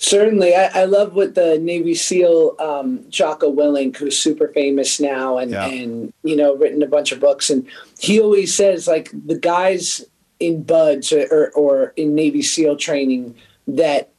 [0.00, 0.54] Certainly.
[0.54, 5.52] I, I love what the Navy SEAL um, Jocko Willink who's super famous now and
[5.52, 5.66] yeah.
[5.66, 7.66] and you know written a bunch of books and
[7.98, 10.04] he always says like the guys
[10.40, 13.34] in BUD/S or, or, or in Navy SEAL training
[13.66, 14.12] that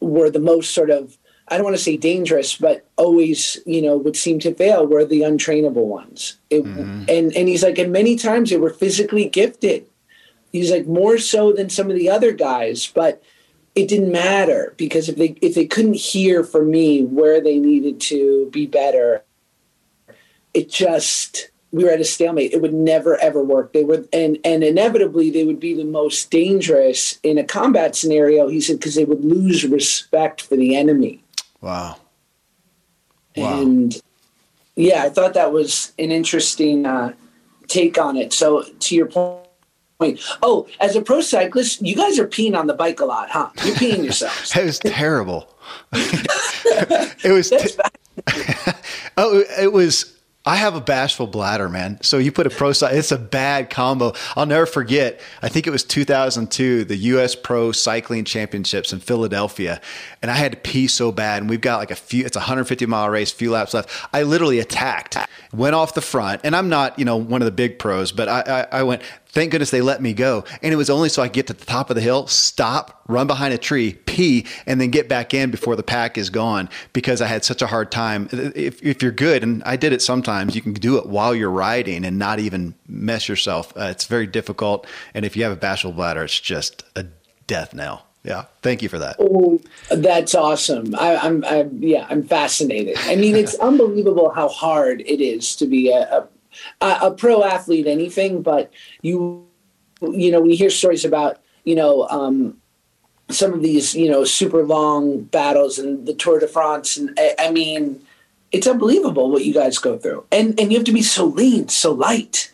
[0.00, 3.96] were the most sort of I don't want to say dangerous, but always, you know,
[3.96, 6.38] would seem to fail were the untrainable ones.
[6.50, 7.04] It, mm-hmm.
[7.08, 9.86] And and he's like, and many times they were physically gifted.
[10.50, 13.22] He's like more so than some of the other guys, but
[13.76, 18.00] it didn't matter because if they if they couldn't hear from me where they needed
[18.00, 19.22] to be better,
[20.52, 22.52] it just we were at a stalemate.
[22.52, 23.72] It would never ever work.
[23.72, 28.48] They were, and and inevitably they would be the most dangerous in a combat scenario.
[28.48, 31.22] He said because they would lose respect for the enemy.
[31.60, 31.96] Wow.
[33.36, 33.60] wow.
[33.60, 34.00] And
[34.76, 37.12] yeah, I thought that was an interesting uh,
[37.66, 38.32] take on it.
[38.32, 39.42] So to your point.
[40.42, 43.48] Oh, as a pro cyclist, you guys are peeing on the bike a lot, huh?
[43.64, 44.54] You're peeing yourselves.
[44.56, 45.48] it was terrible.
[45.94, 47.48] it was.
[47.48, 47.56] T-
[49.16, 50.15] oh, it was
[50.46, 51.98] I have a bashful bladder, man.
[52.02, 54.12] So you put a pro side, it's a bad combo.
[54.36, 55.20] I'll never forget.
[55.42, 57.34] I think it was 2002, the U.S.
[57.34, 59.80] Pro Cycling Championships in Philadelphia,
[60.22, 61.42] and I had to pee so bad.
[61.42, 62.24] And we've got like a few.
[62.24, 63.90] It's a 150 mile race, few laps left.
[64.12, 65.16] I literally attacked,
[65.52, 68.28] went off the front, and I'm not, you know, one of the big pros, but
[68.28, 69.02] I, I, I went
[69.36, 70.46] Thank goodness they let me go.
[70.62, 73.26] And it was only so I get to the top of the hill, stop, run
[73.26, 77.20] behind a tree, pee, and then get back in before the pack is gone because
[77.20, 78.30] I had such a hard time.
[78.32, 81.50] If, if you're good, and I did it sometimes, you can do it while you're
[81.50, 83.76] riding and not even mess yourself.
[83.76, 84.86] Uh, it's very difficult.
[85.12, 87.04] And if you have a bashful bladder, it's just a
[87.46, 88.06] death knell.
[88.24, 88.46] Yeah.
[88.62, 89.16] Thank you for that.
[89.20, 90.94] Oh, that's awesome.
[90.94, 91.44] I, am
[91.82, 92.96] yeah, I'm fascinated.
[93.00, 96.28] I mean, it's unbelievable how hard it is to be a, a
[96.80, 99.46] a, a pro athlete, anything, but you,
[100.00, 102.56] you know, we hear stories about, you know, um,
[103.28, 106.96] some of these, you know, super long battles and the Tour de France.
[106.96, 108.00] And I, I mean,
[108.52, 110.24] it's unbelievable what you guys go through.
[110.30, 112.52] And, and you have to be so lean, so light.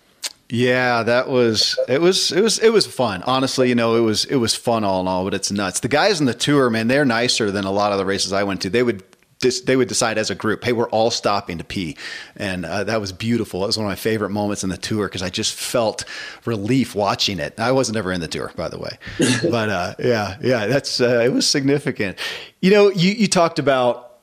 [0.54, 3.22] Yeah, that was it was it was it was fun.
[3.22, 5.80] Honestly, you know, it was it was fun all in all, but it's nuts.
[5.80, 8.42] The guys in the tour, man, they're nicer than a lot of the races I
[8.42, 8.68] went to.
[8.68, 9.02] They would
[9.42, 11.96] they would decide as a group, hey, we're all stopping to pee,
[12.36, 13.60] and uh, that was beautiful.
[13.60, 16.04] That was one of my favorite moments in the tour because I just felt
[16.44, 17.58] relief watching it.
[17.58, 18.98] I wasn't ever in the tour, by the way,
[19.50, 22.18] but uh, yeah, yeah, that's uh, it was significant.
[22.60, 24.18] You know, you you talked about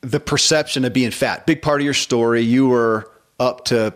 [0.00, 1.46] the perception of being fat.
[1.46, 2.42] Big part of your story.
[2.42, 3.10] You were
[3.40, 3.94] up to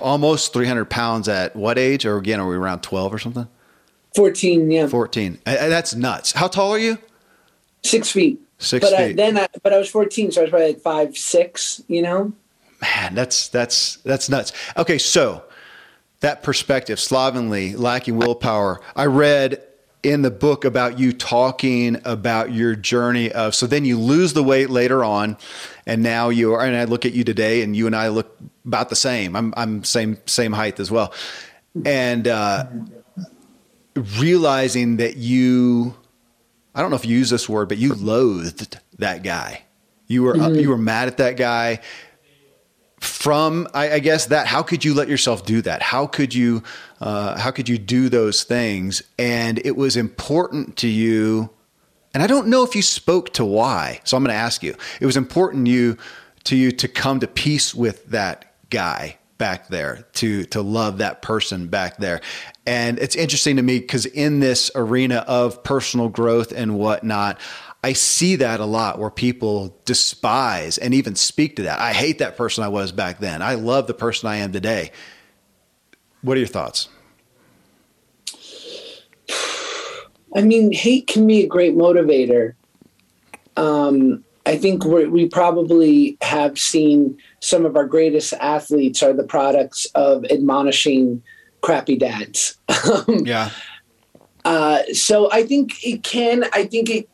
[0.00, 2.04] almost 300 pounds at what age?
[2.06, 3.48] Or again, are we around 12 or something?
[4.14, 4.88] 14, yeah.
[4.88, 5.38] 14.
[5.44, 6.32] That's nuts.
[6.32, 6.98] How tall are you?
[7.84, 8.40] Six feet.
[8.58, 9.10] Six but feet.
[9.10, 11.82] I, then, I, but I was 14, so I was probably like five, six.
[11.88, 12.32] You know.
[12.80, 14.52] Man, that's that's that's nuts.
[14.76, 15.44] Okay, so
[16.20, 18.80] that perspective, slovenly, lacking willpower.
[18.94, 19.62] I read
[20.02, 24.42] in the book about you talking about your journey of so then you lose the
[24.42, 25.36] weight later on
[25.84, 28.38] and now you are and I look at you today and you and I look
[28.64, 31.12] about the same I'm I'm same same height as well
[31.84, 32.66] and uh,
[34.16, 35.96] realizing that you
[36.76, 39.62] I don't know if you use this word, but you loathed that guy.
[40.06, 40.60] You were mm-hmm.
[40.60, 41.80] you were mad at that guy.
[43.00, 45.82] From I, I, guess that how could you let yourself do that?
[45.82, 46.62] How could you
[47.00, 49.02] uh, how could you do those things?
[49.18, 51.50] And it was important to you.
[52.14, 54.00] And I don't know if you spoke to why.
[54.04, 54.74] So I'm going to ask you.
[55.00, 55.98] It was important you
[56.44, 61.22] to you to come to peace with that guy back there to to love that
[61.22, 62.20] person back there.
[62.66, 67.38] And it's interesting to me because in this arena of personal growth and whatnot
[67.84, 71.78] i see that a lot where people despise and even speak to that.
[71.78, 73.42] I hate that person i was back then.
[73.42, 74.90] I love the person i am today.
[76.22, 76.88] What are your thoughts?
[80.34, 82.54] I mean hate can be a great motivator.
[83.56, 89.86] Um, I think we probably have seen some of our greatest athletes are the products
[89.96, 91.22] of admonishing
[91.62, 92.56] crappy dads.
[93.08, 93.50] yeah.
[94.44, 96.44] Uh, so I think it can.
[96.52, 97.08] I think it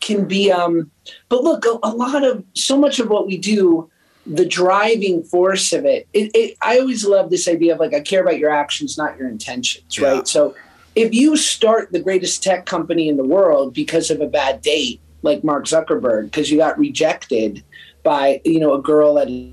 [0.00, 0.90] can be um
[1.28, 3.90] but look a, a, lot of so much of what we do
[4.26, 8.00] the driving force of it, it, it i always love this idea of like i
[8.00, 10.08] care about your actions not your intentions yeah.
[10.08, 10.54] right so
[10.94, 15.00] if you start the greatest tech company in the world because of a bad date
[15.22, 17.62] like mark zuckerberg because you got rejected
[18.02, 19.52] by you know a girl at a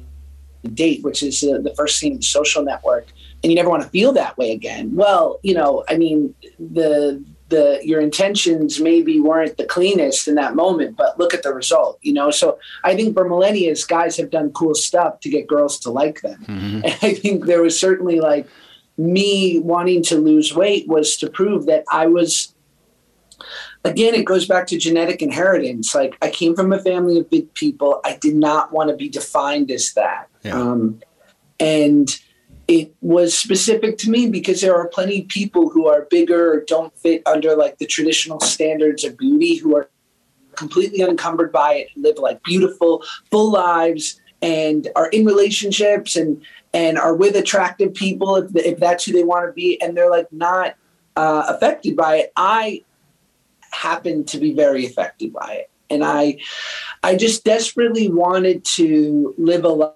[0.73, 3.07] date which is uh, the first scene the social network
[3.43, 7.23] and you never want to feel that way again well you know i mean the
[7.53, 11.99] the your intentions maybe weren't the cleanest in that moment, but look at the result,
[12.01, 12.31] you know.
[12.31, 16.21] So I think for millennia, guys have done cool stuff to get girls to like
[16.21, 16.43] them.
[16.47, 16.81] Mm-hmm.
[16.83, 18.47] And I think there was certainly like
[18.97, 22.52] me wanting to lose weight was to prove that I was
[23.83, 25.93] again, it goes back to genetic inheritance.
[25.93, 27.99] Like I came from a family of big people.
[28.03, 30.29] I did not want to be defined as that.
[30.43, 30.59] Yeah.
[30.59, 31.01] Um,
[31.59, 32.19] and
[32.67, 36.61] it was specific to me because there are plenty of people who are bigger or
[36.61, 39.89] don't fit under like the traditional standards of beauty who are
[40.55, 46.41] completely unencumbered by it live like beautiful full lives and are in relationships and
[46.73, 50.11] and are with attractive people if, if that's who they want to be and they're
[50.11, 50.75] like not
[51.15, 52.81] uh, affected by it i
[53.73, 56.37] happen to be very affected by it and i
[57.03, 59.95] i just desperately wanted to live a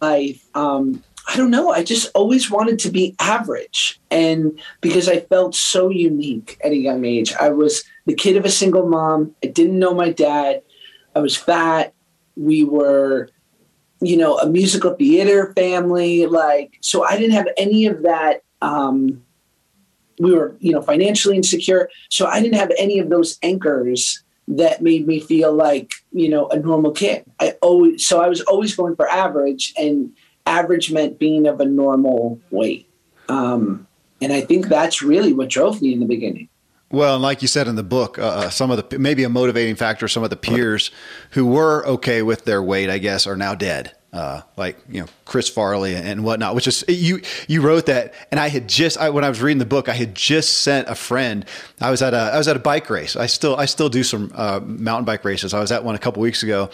[0.00, 1.70] life um, I don't know.
[1.70, 4.00] I just always wanted to be average.
[4.10, 8.44] And because I felt so unique at a young age, I was the kid of
[8.44, 9.34] a single mom.
[9.42, 10.62] I didn't know my dad.
[11.16, 11.94] I was fat.
[12.36, 13.30] We were,
[14.00, 16.26] you know, a musical theater family.
[16.26, 18.42] Like, so I didn't have any of that.
[18.60, 19.22] Um,
[20.18, 21.88] we were, you know, financially insecure.
[22.10, 26.48] So I didn't have any of those anchors that made me feel like, you know,
[26.48, 27.24] a normal kid.
[27.40, 29.72] I always, so I was always going for average.
[29.78, 30.12] And,
[30.46, 32.88] average meant being of a normal weight.
[33.28, 33.86] Um,
[34.20, 36.48] and I think that's really what drove me in the beginning.
[36.90, 39.28] Well, and like you said in the book, uh, uh, some of the maybe a
[39.28, 40.06] motivating factor.
[40.06, 40.90] Some of the peers
[41.30, 43.92] who were okay with their weight, I guess, are now dead.
[44.14, 48.38] Uh, like you know Chris Farley and whatnot, which is you you wrote that, and
[48.38, 50.94] I had just I, when I was reading the book, I had just sent a
[50.94, 51.44] friend.
[51.80, 53.16] I was at a I was at a bike race.
[53.16, 55.52] I still I still do some uh, mountain bike races.
[55.52, 56.70] I was at one a couple weeks ago,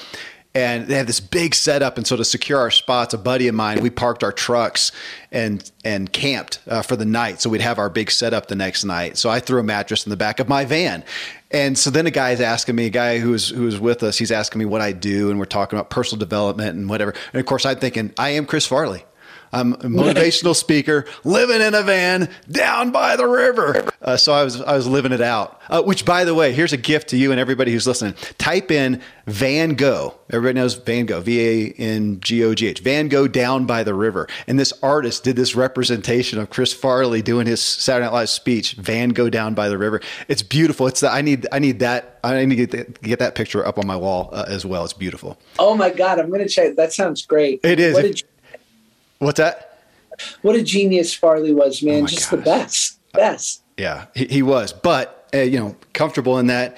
[0.55, 1.97] and they have this big setup.
[1.97, 4.91] And so to secure our spots, a buddy of mine, we parked our trucks
[5.31, 7.41] and and camped uh, for the night.
[7.41, 9.17] So we'd have our big setup the next night.
[9.17, 11.05] So I threw a mattress in the back of my van.
[11.53, 14.33] And so then a guy is asking me, a guy who's who's with us, he's
[14.33, 17.15] asking me what I do, and we're talking about personal development and whatever.
[17.33, 19.05] And of course, I'm thinking, I am Chris Farley.
[19.53, 23.89] I'm a motivational speaker, living in a van down by the river.
[24.01, 25.61] Uh, so I was I was living it out.
[25.69, 28.15] Uh, which, by the way, here's a gift to you and everybody who's listening.
[28.39, 30.15] Type in Van Gogh.
[30.33, 32.81] Everybody knows Van Gogh, V A N G O G H.
[32.81, 34.29] Van Gogh down by the river.
[34.47, 38.75] And this artist did this representation of Chris Farley doing his Saturday Night Live speech.
[38.75, 40.01] Van Gogh down by the river.
[40.29, 40.87] It's beautiful.
[40.87, 43.67] It's the I need I need that I need to get that, get that picture
[43.67, 44.85] up on my wall uh, as well.
[44.85, 45.39] It's beautiful.
[45.59, 46.77] Oh my god, I'm going to check.
[46.77, 47.61] That sounds great.
[47.63, 47.95] It is.
[47.95, 48.27] What did you
[49.21, 49.79] What's that?
[50.43, 52.05] What a genius Farley was, man!
[52.05, 52.39] Oh Just gosh.
[52.39, 53.63] the best, best.
[53.77, 56.77] Yeah, he, he was, but uh, you know, comfortable in that.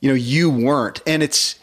[0.00, 1.56] You know, you weren't, and it's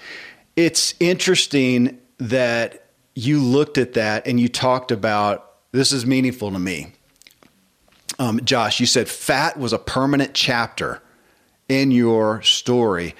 [0.55, 6.59] it's interesting that you looked at that and you talked about this is meaningful to
[6.59, 6.93] me.
[8.19, 11.01] Um, Josh, you said fat was a permanent chapter
[11.67, 13.15] in your story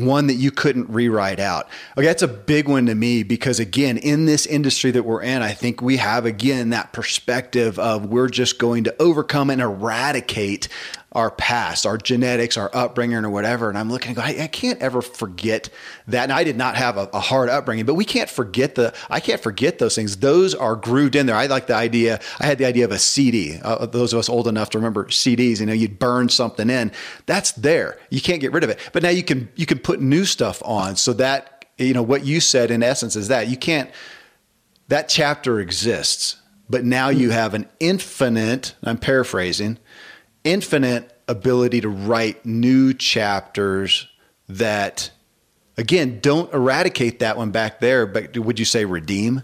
[0.00, 1.68] one that you couldn't rewrite out.
[1.96, 5.42] Okay, that's a big one to me because again, in this industry that we're in,
[5.42, 10.68] I think we have again that perspective of we're just going to overcome and eradicate
[11.16, 13.70] our past, our genetics, our upbringing, or whatever.
[13.70, 15.70] And I'm looking and go, I, I can't ever forget
[16.08, 16.24] that.
[16.24, 19.18] And I did not have a, a, hard upbringing, but we can't forget the, I
[19.20, 20.18] can't forget those things.
[20.18, 21.34] Those are grooved in there.
[21.34, 23.58] I like the idea, I had the idea of a CD.
[23.62, 26.92] Uh, those of us old enough to remember CDs, you know, you'd burn something in.
[27.24, 27.98] That's there.
[28.10, 28.78] You can't get rid of it.
[28.92, 30.96] But now you can, you can put new stuff on.
[30.96, 33.90] So that, you know, what you said in essence is that you can't,
[34.88, 36.36] that chapter exists,
[36.68, 39.78] but now you have an infinite, I'm paraphrasing,
[40.46, 44.06] infinite ability to write new chapters
[44.48, 45.10] that
[45.76, 49.42] again don't eradicate that one back there but would you say redeem?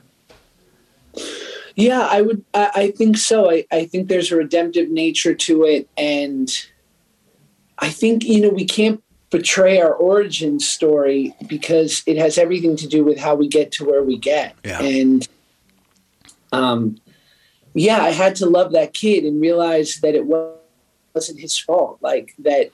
[1.74, 3.50] Yeah i would i, think so.
[3.50, 6.48] I, I think there's a redemptive nature to it and
[7.80, 12.86] i think you know we can't betray our origin story because it has everything to
[12.86, 14.54] do with how we get to where we get.
[14.64, 14.80] Yeah.
[14.80, 15.26] and
[16.52, 17.00] um
[17.74, 20.58] yeah i had to love that kid and realize that it was
[21.14, 21.98] wasn't his fault.
[22.00, 22.70] Like that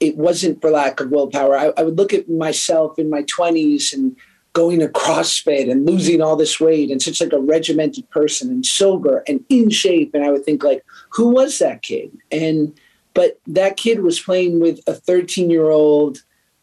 [0.00, 1.56] it wasn't for lack of willpower.
[1.56, 4.16] I, I, would look at myself in my 20s and
[4.52, 8.64] going to CrossFit and losing all this weight and such like a regimented person and
[8.64, 10.14] sober and in shape.
[10.14, 12.16] And I would think like, who was that kid?
[12.30, 12.78] And
[13.14, 16.18] but that kid was playing with a 13 year old,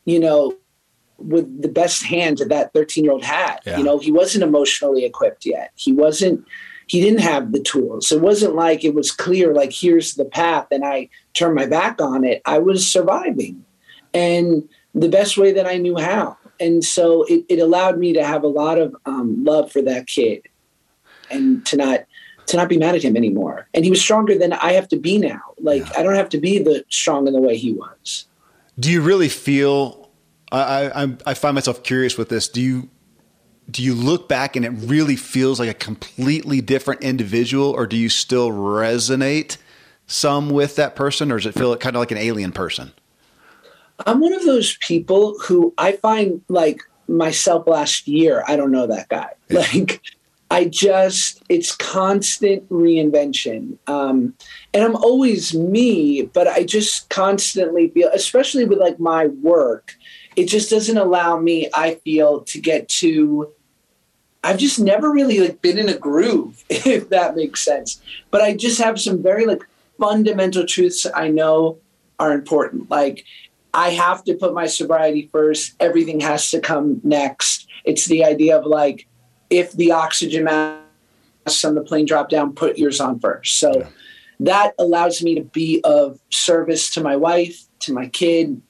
[0.05, 0.55] you know,
[1.17, 3.59] with the best hands that that 13 year old had.
[3.65, 3.77] Yeah.
[3.77, 5.71] You know, he wasn't emotionally equipped yet.
[5.75, 6.45] He wasn't,
[6.87, 8.11] he didn't have the tools.
[8.11, 12.01] It wasn't like it was clear, like, here's the path, and I turned my back
[12.01, 12.41] on it.
[12.45, 13.65] I was surviving.
[14.13, 16.37] And the best way that I knew how.
[16.59, 20.07] And so it, it allowed me to have a lot of um, love for that
[20.07, 20.47] kid
[21.29, 22.05] and to not
[22.47, 23.67] to not be mad at him anymore.
[23.73, 25.41] And he was stronger than I have to be now.
[25.59, 25.93] Like yeah.
[25.97, 28.27] I don't have to be the strong in the way he was.
[28.79, 30.09] Do you really feel?
[30.51, 32.47] I, I I find myself curious with this.
[32.47, 32.89] Do you
[33.69, 37.97] do you look back and it really feels like a completely different individual, or do
[37.97, 39.57] you still resonate
[40.07, 42.91] some with that person, or does it feel kind of like an alien person?
[44.05, 48.43] I'm one of those people who I find like myself last year.
[48.47, 49.29] I don't know that guy.
[49.49, 49.59] Yeah.
[49.59, 50.01] Like
[50.51, 53.77] I just, it's constant reinvention.
[53.87, 54.35] Um,
[54.73, 59.97] and I'm always me, but I just constantly feel, especially with like my work,
[60.35, 63.51] it just doesn't allow me, I feel, to get to,
[64.43, 68.01] I've just never really like been in a groove, if that makes sense.
[68.31, 69.63] But I just have some very like
[69.99, 71.79] fundamental truths I know
[72.19, 72.89] are important.
[72.89, 73.25] Like
[73.73, 75.75] I have to put my sobriety first.
[75.79, 77.67] Everything has to come next.
[77.83, 79.07] It's the idea of like,
[79.49, 83.59] if the oxygen masks on the plane drop down, put yours on first.
[83.59, 83.87] So yeah.
[84.39, 88.61] that allows me to be of service to my wife, to my kid.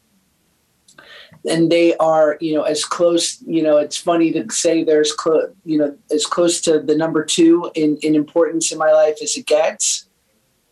[1.48, 5.52] And they are, you know, as close, you know, it's funny to say there's close,
[5.64, 9.38] you know, as close to the number two in, in importance in my life as
[9.38, 10.08] it gets.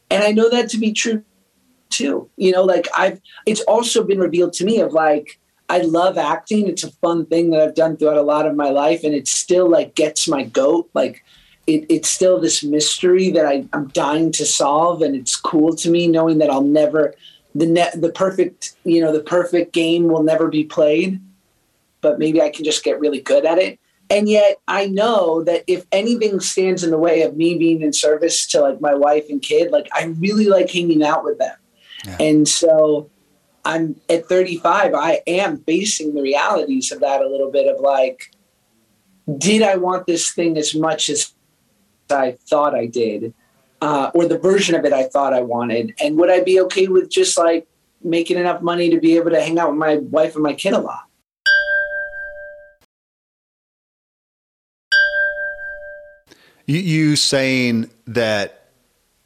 [0.09, 1.23] And I know that to be true
[1.89, 2.29] too.
[2.37, 6.67] You know, like I've, it's also been revealed to me of like, I love acting.
[6.67, 9.27] It's a fun thing that I've done throughout a lot of my life, and it
[9.27, 10.89] still like gets my goat.
[10.93, 11.23] Like
[11.67, 15.89] it, it's still this mystery that I, I'm dying to solve, and it's cool to
[15.89, 17.15] me knowing that I'll never
[17.55, 21.21] the net the perfect you know the perfect game will never be played,
[22.01, 23.79] but maybe I can just get really good at it.
[24.09, 27.93] And yet I know that if anything stands in the way of me being in
[27.93, 31.55] service to like my wife and kid, like I really like hanging out with them.
[32.05, 32.17] Yeah.
[32.19, 33.09] And so
[33.65, 38.31] I'm at 35, I am facing the realities of that a little bit of like,
[39.37, 41.33] did I want this thing as much as
[42.09, 43.33] I thought I did?
[43.83, 45.93] Uh, or the version of it I thought I wanted?
[46.01, 47.67] And would I be okay with just like
[48.01, 50.71] making enough money to be able to hang out with my wife and my kid
[50.71, 51.03] a lot?
[56.65, 58.62] You, you saying that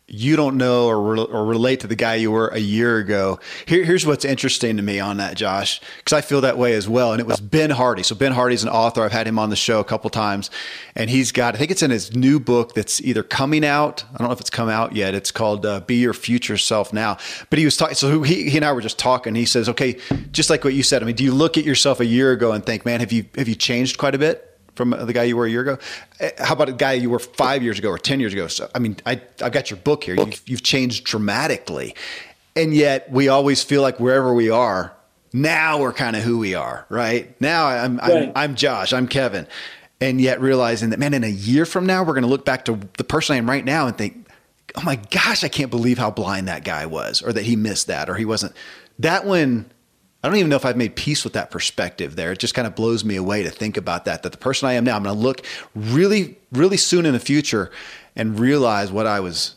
[0.07, 3.39] you don't know or, re- or relate to the guy you were a year ago.
[3.65, 6.87] Here, here's what's interesting to me on that, Josh, because I feel that way as
[6.87, 7.11] well.
[7.11, 8.03] And it was Ben Hardy.
[8.03, 9.03] So Ben Hardy's an author.
[9.03, 10.49] I've had him on the show a couple times,
[10.95, 14.05] and he's got I think it's in his new book that's either coming out.
[14.13, 15.13] I don't know if it's come out yet.
[15.13, 17.17] It's called uh, "Be Your Future Self Now."
[17.49, 17.95] But he was talking.
[17.95, 19.35] So he, he and I were just talking.
[19.35, 19.97] He says, "Okay,
[20.31, 21.03] just like what you said.
[21.03, 23.25] I mean, do you look at yourself a year ago and think, man, have you
[23.35, 24.46] have you changed quite a bit?"
[24.77, 25.77] From the guy you were a year ago?
[26.19, 28.47] Eh, how about a guy you were five years ago or 10 years ago?
[28.47, 30.15] So, I mean, I, I've got your book here.
[30.15, 31.95] You've, you've changed dramatically.
[32.55, 34.93] And yet we always feel like wherever we are,
[35.33, 37.39] now we're kind of who we are, right?
[37.41, 38.29] Now I'm, right.
[38.29, 39.47] I'm, I'm Josh, I'm Kevin.
[39.99, 42.65] And yet realizing that, man, in a year from now, we're going to look back
[42.65, 44.27] to the person I am right now and think,
[44.75, 47.87] oh my gosh, I can't believe how blind that guy was, or that he missed
[47.87, 48.53] that, or he wasn't.
[48.99, 49.69] That one
[50.23, 52.31] I don't even know if I've made peace with that perspective there.
[52.31, 54.73] It just kind of blows me away to think about that, that the person I
[54.73, 55.45] am now, I'm going to look
[55.75, 57.71] really, really soon in the future
[58.15, 59.55] and realize what I was,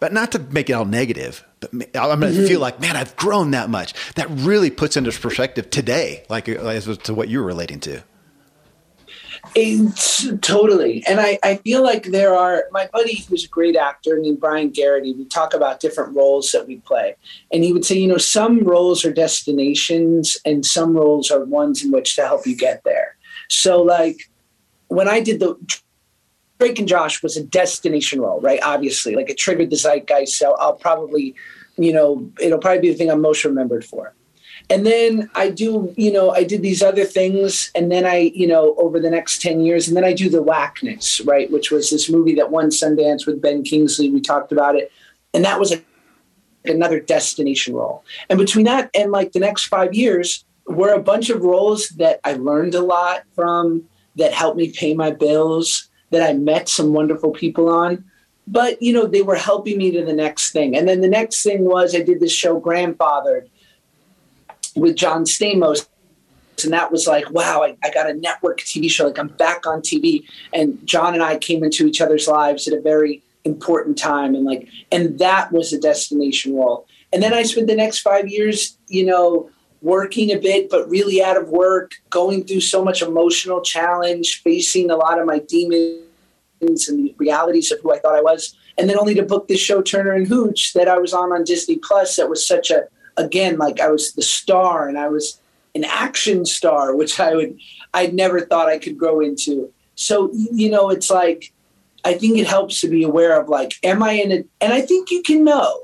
[0.00, 2.46] but not to make it all negative, but I'm going to mm-hmm.
[2.46, 3.94] feel like, man, I've grown that much.
[4.16, 8.02] That really puts into perspective today, like as to what you were relating to.
[9.54, 11.04] It's totally.
[11.06, 14.72] And I, I feel like there are my buddy who's a great actor named Brian
[14.72, 17.14] Geraghty, we talk about different roles that we play.
[17.52, 21.84] And he would say, you know, some roles are destinations and some roles are ones
[21.84, 23.16] in which to help you get there.
[23.48, 24.28] So like
[24.88, 25.56] when I did the
[26.58, 28.60] Drake and Josh was a destination role, right?
[28.62, 29.14] Obviously.
[29.14, 30.38] Like it triggered the zeitgeist.
[30.38, 31.34] So I'll probably,
[31.76, 34.14] you know, it'll probably be the thing I'm most remembered for.
[34.70, 37.70] And then I do, you know, I did these other things.
[37.74, 40.42] And then I, you know, over the next 10 years, and then I do The
[40.42, 41.50] Whackness, right?
[41.50, 44.10] Which was this movie that won Sundance with Ben Kingsley.
[44.10, 44.90] We talked about it.
[45.34, 45.82] And that was a,
[46.64, 48.04] another destination role.
[48.30, 52.20] And between that and like the next five years were a bunch of roles that
[52.24, 53.84] I learned a lot from,
[54.16, 58.04] that helped me pay my bills, that I met some wonderful people on
[58.46, 61.42] but you know they were helping me to the next thing and then the next
[61.42, 63.48] thing was i did this show grandfathered
[64.76, 65.86] with John Stamos.
[66.62, 69.06] And that was like, wow, I, I, got a network TV show.
[69.06, 70.24] Like I'm back on TV.
[70.52, 74.34] And John and I came into each other's lives at a very important time.
[74.34, 76.86] And like, and that was a destination role.
[77.12, 79.50] And then I spent the next five years, you know,
[79.82, 84.90] working a bit, but really out of work, going through so much emotional challenge, facing
[84.90, 88.56] a lot of my demons and the realities of who I thought I was.
[88.78, 91.44] And then only to book this show, Turner and Hooch, that I was on on
[91.44, 92.16] Disney Plus.
[92.16, 92.84] That was such a,
[93.16, 95.38] again, like I was the star and I was
[95.74, 97.58] an action star, which I would,
[97.92, 99.72] I never thought I could grow into.
[99.94, 101.52] So, you know, it's like,
[102.04, 104.80] I think it helps to be aware of like, am I in a, and I
[104.82, 105.80] think you can know,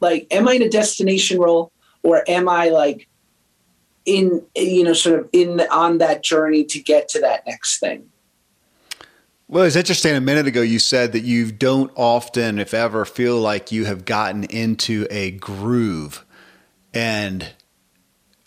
[0.00, 1.72] like, am I in a destination role
[2.02, 3.08] or am I like
[4.04, 8.10] in, you know, sort of in on that journey to get to that next thing?
[9.46, 10.16] Well, it's interesting.
[10.16, 14.04] A minute ago, you said that you don't often, if ever, feel like you have
[14.04, 16.23] gotten into a groove.
[16.94, 17.46] And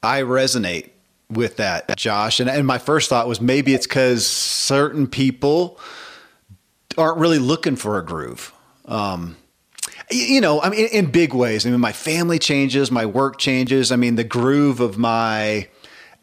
[0.02, 0.89] I resonate
[1.30, 2.39] with that, Josh.
[2.39, 5.80] And, and my first thought was maybe it's because certain people
[6.98, 8.54] aren't really looking for a groove.
[8.86, 9.36] Um,
[10.10, 11.66] you know, I mean, in big ways.
[11.66, 13.91] I mean, my family changes, my work changes.
[13.91, 15.68] I mean, the groove of my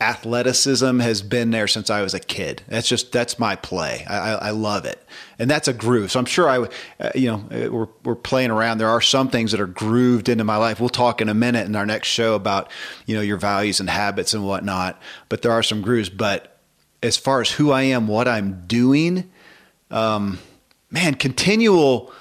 [0.05, 2.63] athleticism has been there since I was a kid.
[2.69, 4.05] That's just that's my play.
[4.07, 5.03] I, I, I love it,
[5.39, 6.11] and that's a groove.
[6.13, 6.69] So I'm sure I,
[7.03, 8.79] uh, you know, uh, we're we're playing around.
[8.79, 10.79] There are some things that are grooved into my life.
[10.79, 12.71] We'll talk in a minute in our next show about
[13.07, 15.01] you know your values and habits and whatnot.
[15.31, 16.11] But there are some grooves.
[16.11, 16.61] But
[17.03, 19.31] as far as who I am, what I'm doing,
[19.91, 20.39] um,
[20.91, 22.13] man, continual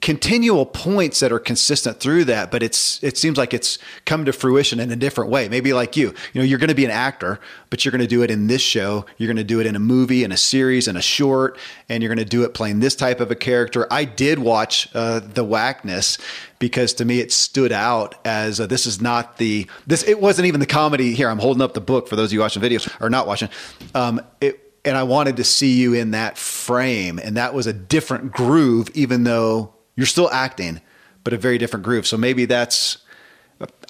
[0.00, 4.32] continual points that are consistent through that but it's it seems like it's come to
[4.32, 5.48] fruition in a different way.
[5.48, 7.38] Maybe like you you know you're going to be an actor
[7.68, 9.04] but you're going to do it in this show.
[9.18, 12.02] You're going to do it in a movie in a series in a short and
[12.02, 13.86] you're going to do it playing this type of a character.
[13.90, 16.18] I did watch uh, the whackness
[16.58, 20.46] because to me it stood out as uh, this is not the this it wasn't
[20.46, 21.14] even the comedy.
[21.14, 23.50] Here i'm holding up the book for those of you watching videos or not watching.
[23.94, 27.18] Um, it and I wanted to see you in that frame.
[27.18, 30.80] And that was a different groove, even though you're still acting,
[31.24, 32.06] but a very different groove.
[32.06, 32.96] So maybe that's,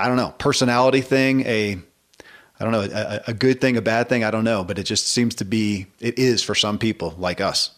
[0.01, 1.79] I don't know, personality thing, a,
[2.59, 4.83] I don't know, a, a good thing, a bad thing, I don't know, but it
[4.83, 7.71] just seems to be, it is for some people like us.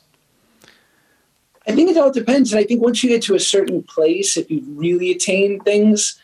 [1.68, 2.54] I think it all depends.
[2.54, 6.18] And I think once you get to a certain place, if you've really attained things,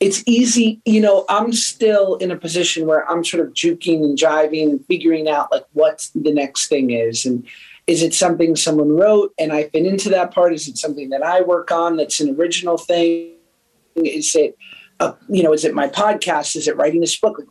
[0.00, 0.80] it's easy.
[0.84, 4.84] You know, I'm still in a position where I'm sort of juking and jiving and
[4.86, 7.24] figuring out like what the next thing is.
[7.24, 7.46] And
[7.88, 10.52] is it something someone wrote and I've been into that part?
[10.52, 13.32] Is it something that I work on that's an original thing?
[13.96, 14.58] Is it,
[15.00, 16.54] uh, you know, is it my podcast?
[16.54, 17.42] Is it writing this book?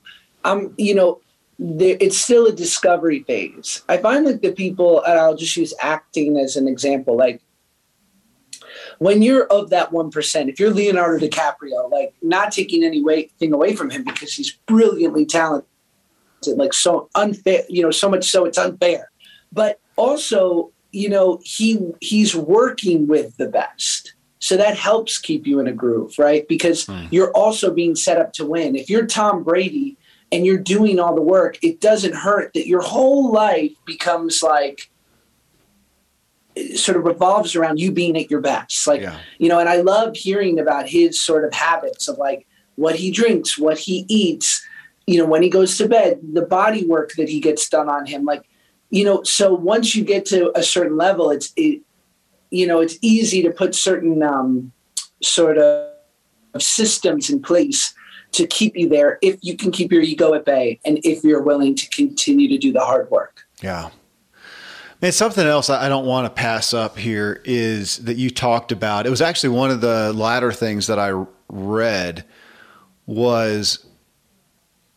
[0.46, 1.22] I'm, you know,
[1.58, 3.82] there, it's still a discovery phase.
[3.90, 7.42] I find like the people, and I'll just use acting as an example, like
[9.00, 13.90] when you're of that 1%, if you're Leonardo DiCaprio, like not taking anything away from
[13.90, 15.66] him because he's brilliantly talented,
[16.46, 19.10] like so unfair, you know, so much so it's unfair.
[19.52, 24.14] But also, you know, he he's working with the best.
[24.40, 26.48] So that helps keep you in a groove, right?
[26.48, 27.08] Because mm.
[27.12, 28.76] you're also being set up to win.
[28.76, 29.98] If you're Tom Brady
[30.32, 34.90] and you're doing all the work, it doesn't hurt that your whole life becomes like
[36.76, 38.88] sort of revolves around you being at your best.
[38.88, 39.20] Like, yeah.
[39.40, 43.12] you know, and I love hearing about his sort of habits of like what he
[43.12, 44.66] drinks, what he eats,
[45.08, 48.06] you know, when he goes to bed, the body work that he gets done on
[48.06, 48.24] him.
[48.24, 48.48] Like,
[48.90, 51.82] you know, so once you get to a certain level, it's it,
[52.50, 54.72] you know, it's easy to put certain um,
[55.22, 55.92] sort of
[56.60, 57.94] systems in place
[58.32, 61.42] to keep you there if you can keep your ego at bay and if you're
[61.42, 63.46] willing to continue to do the hard work.
[63.62, 63.90] Yeah.
[65.02, 69.06] And something else I don't want to pass up here is that you talked about.
[69.06, 72.26] It was actually one of the latter things that I read
[73.06, 73.86] was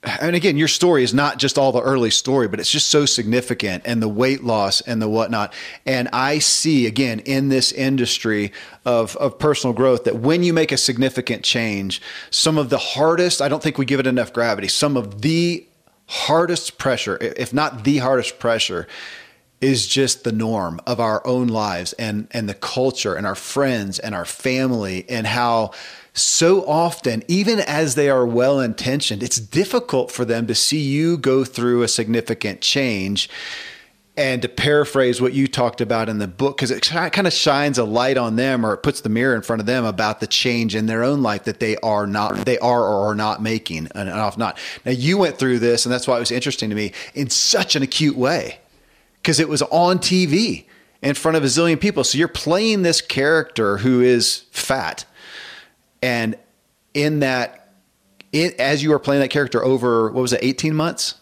[0.02, 3.04] and again, your story is not just all the early story, but it's just so
[3.04, 5.52] significant and the weight loss and the whatnot.
[5.84, 8.52] And I see again in this industry
[8.86, 13.42] of, of personal growth that when you make a significant change, some of the hardest,
[13.42, 15.66] I don't think we give it enough gravity, some of the
[16.06, 18.88] hardest pressure, if not the hardest pressure,
[19.60, 23.98] is just the norm of our own lives and, and the culture and our friends
[23.98, 25.72] and our family and how
[26.12, 31.16] so often, even as they are well intentioned, it's difficult for them to see you
[31.16, 33.28] go through a significant change.
[34.16, 37.78] And to paraphrase what you talked about in the book, because it kind of shines
[37.78, 40.26] a light on them or it puts the mirror in front of them about the
[40.26, 43.88] change in their own life that they are not, they are or are not making,
[43.94, 44.58] and off not.
[44.84, 47.76] Now, you went through this, and that's why it was interesting to me in such
[47.76, 48.58] an acute way,
[49.22, 50.66] because it was on TV
[51.00, 52.04] in front of a zillion people.
[52.04, 55.06] So you're playing this character who is fat
[56.02, 56.36] and
[56.94, 57.74] in that,
[58.32, 61.14] it, as you were playing that character over, what was it, 18 months?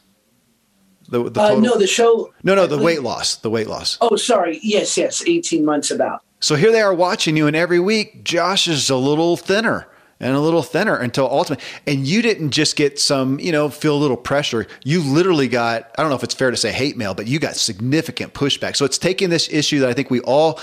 [1.09, 2.33] The, the uh, no, the show.
[2.43, 3.37] No, no, the weight loss.
[3.37, 3.97] The weight loss.
[4.01, 4.61] Oh, sorry.
[4.63, 5.23] Yes, yes.
[5.27, 6.23] 18 months about.
[6.41, 9.89] So here they are watching you, and every week Josh is a little thinner
[10.21, 13.95] and a little thinner until ultimately and you didn't just get some you know feel
[13.95, 16.97] a little pressure you literally got i don't know if it's fair to say hate
[16.97, 20.21] mail but you got significant pushback so it's taking this issue that i think we
[20.21, 20.61] all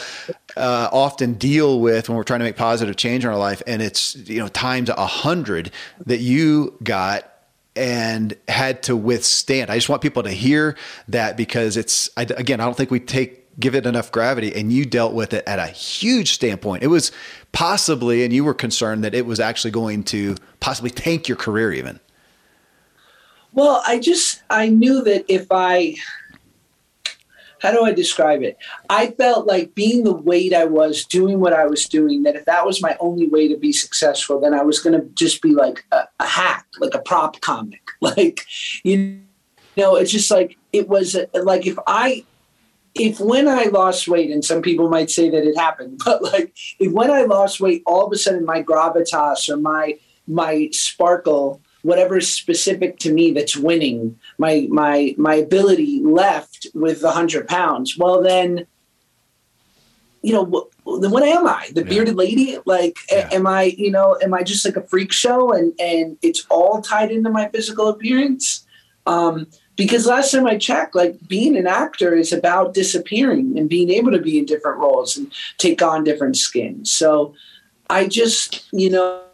[0.57, 3.81] uh, often deal with when we're trying to make positive change in our life and
[3.81, 5.71] it's you know times a hundred
[6.05, 7.31] that you got
[7.75, 10.77] and had to withstand i just want people to hear
[11.09, 14.71] that because it's I, again i don't think we take give it enough gravity and
[14.71, 17.11] you dealt with it at a huge standpoint it was
[17.55, 21.71] possibly, and you were concerned that it was actually going to possibly tank your career
[21.71, 22.01] even.
[23.53, 25.95] Well, I just, I knew that if I,
[27.65, 28.57] how do I describe it?
[28.89, 32.45] I felt like being the weight I was, doing what I was doing, that if
[32.45, 35.53] that was my only way to be successful, then I was going to just be
[35.53, 37.81] like a, a hack, like a prop comic.
[38.01, 38.45] Like,
[38.83, 39.21] you
[39.75, 42.23] know, it's just like, it was like if I,
[42.93, 46.55] if when I lost weight, and some people might say that it happened, but like
[46.79, 49.97] if when I lost weight, all of a sudden my gravitas or my
[50.27, 57.01] my sparkle, whatever is specific to me that's winning, my my my ability left with
[57.01, 57.95] the hundred pounds.
[57.95, 58.65] Well, then,
[60.23, 60.45] you know,
[60.99, 61.69] then what am I?
[61.73, 61.89] The yeah.
[61.89, 62.57] bearded lady?
[62.65, 63.29] Like, yeah.
[63.31, 63.75] am I?
[63.77, 65.53] You know, am I just like a freak show?
[65.53, 68.65] And and it's all tied into my physical appearance.
[69.05, 73.91] Um, because last time I checked, like being an actor is about disappearing and being
[73.91, 76.91] able to be in different roles and take on different skins.
[76.91, 77.35] So
[77.89, 79.24] I just, you know,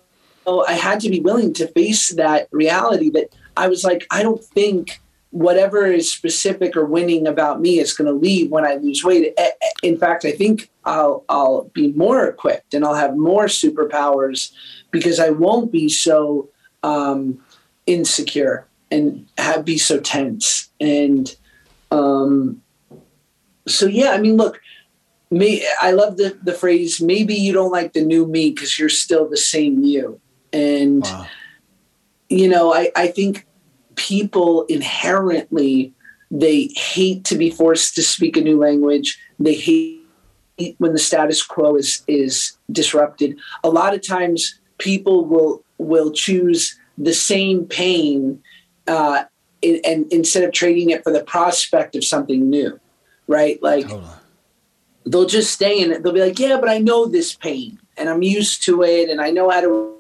[0.48, 4.44] I had to be willing to face that reality that I was like, I don't
[4.44, 9.04] think whatever is specific or winning about me is going to leave when I lose
[9.04, 9.38] weight.
[9.82, 14.52] In fact, I think I'll I'll be more equipped and I'll have more superpowers
[14.90, 16.50] because I won't be so
[16.84, 17.40] um,
[17.86, 21.36] insecure and have be so tense and
[21.92, 22.62] um
[23.68, 24.62] so yeah i mean look
[25.32, 28.90] me i love the the phrase maybe you don't like the new me because you're
[28.90, 30.20] still the same you
[30.54, 31.28] and wow.
[32.30, 33.46] you know i i think
[33.96, 35.94] people inherently
[36.30, 40.00] they hate to be forced to speak a new language they hate
[40.78, 46.78] when the status quo is is disrupted a lot of times people will will choose
[46.98, 48.42] the same pain
[48.88, 49.24] uh,
[49.64, 52.80] and instead of trading it for the prospect of something new,
[53.28, 53.62] right?
[53.62, 54.10] Like totally.
[55.06, 56.04] they'll just stay in it.
[56.04, 59.22] They'll be like, yeah, but I know this pain and I'm used to it and
[59.22, 59.96] I know how to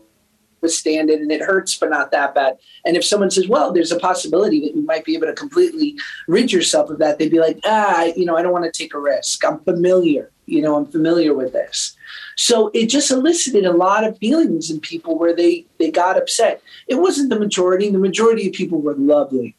[0.61, 2.57] withstand it and it hurts, but not that bad.
[2.85, 5.97] And if someone says, well, there's a possibility that you might be able to completely
[6.27, 8.93] rid yourself of that, they'd be like, ah, you know, I don't want to take
[8.93, 9.43] a risk.
[9.43, 11.95] I'm familiar, you know, I'm familiar with this.
[12.37, 16.61] So it just elicited a lot of feelings in people where they they got upset.
[16.87, 17.89] It wasn't the majority.
[17.89, 19.55] The majority of people were lovely,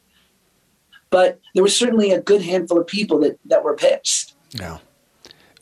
[1.09, 4.35] but there was certainly a good handful of people that that were pissed.
[4.51, 4.79] Yeah.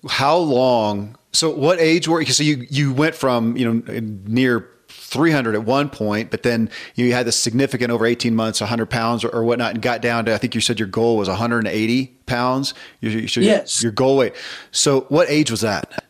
[0.07, 1.17] How long?
[1.31, 2.33] So what age were you?
[2.33, 4.69] So you you went from you know near
[5.11, 9.25] 300 at one point, but then you had this significant over 18 months, 100 pounds
[9.25, 12.07] or, or, whatnot, and got down to, I think you said your goal was 180
[12.25, 12.73] pounds.
[13.01, 13.83] Your, your, yes.
[13.83, 14.33] Your goal weight.
[14.71, 16.05] So what age was that?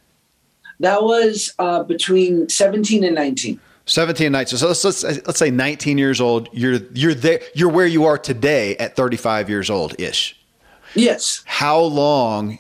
[0.80, 3.60] That was uh, between 17 and 19.
[3.88, 4.60] 17 and 19.
[4.60, 6.48] So let's, let's, let's say 19 years old.
[6.52, 7.42] You're, you're there.
[7.56, 10.40] You're where you are today at 35 years old ish.
[10.94, 11.42] Yes.
[11.46, 12.60] How long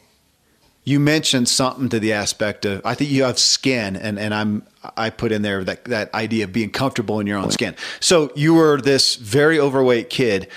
[0.84, 4.64] you mentioned something to the aspect of I think you have skin and, and I'm
[4.98, 7.76] I put in there that that idea of being comfortable in your own skin.
[8.00, 10.48] So you were this very overweight kid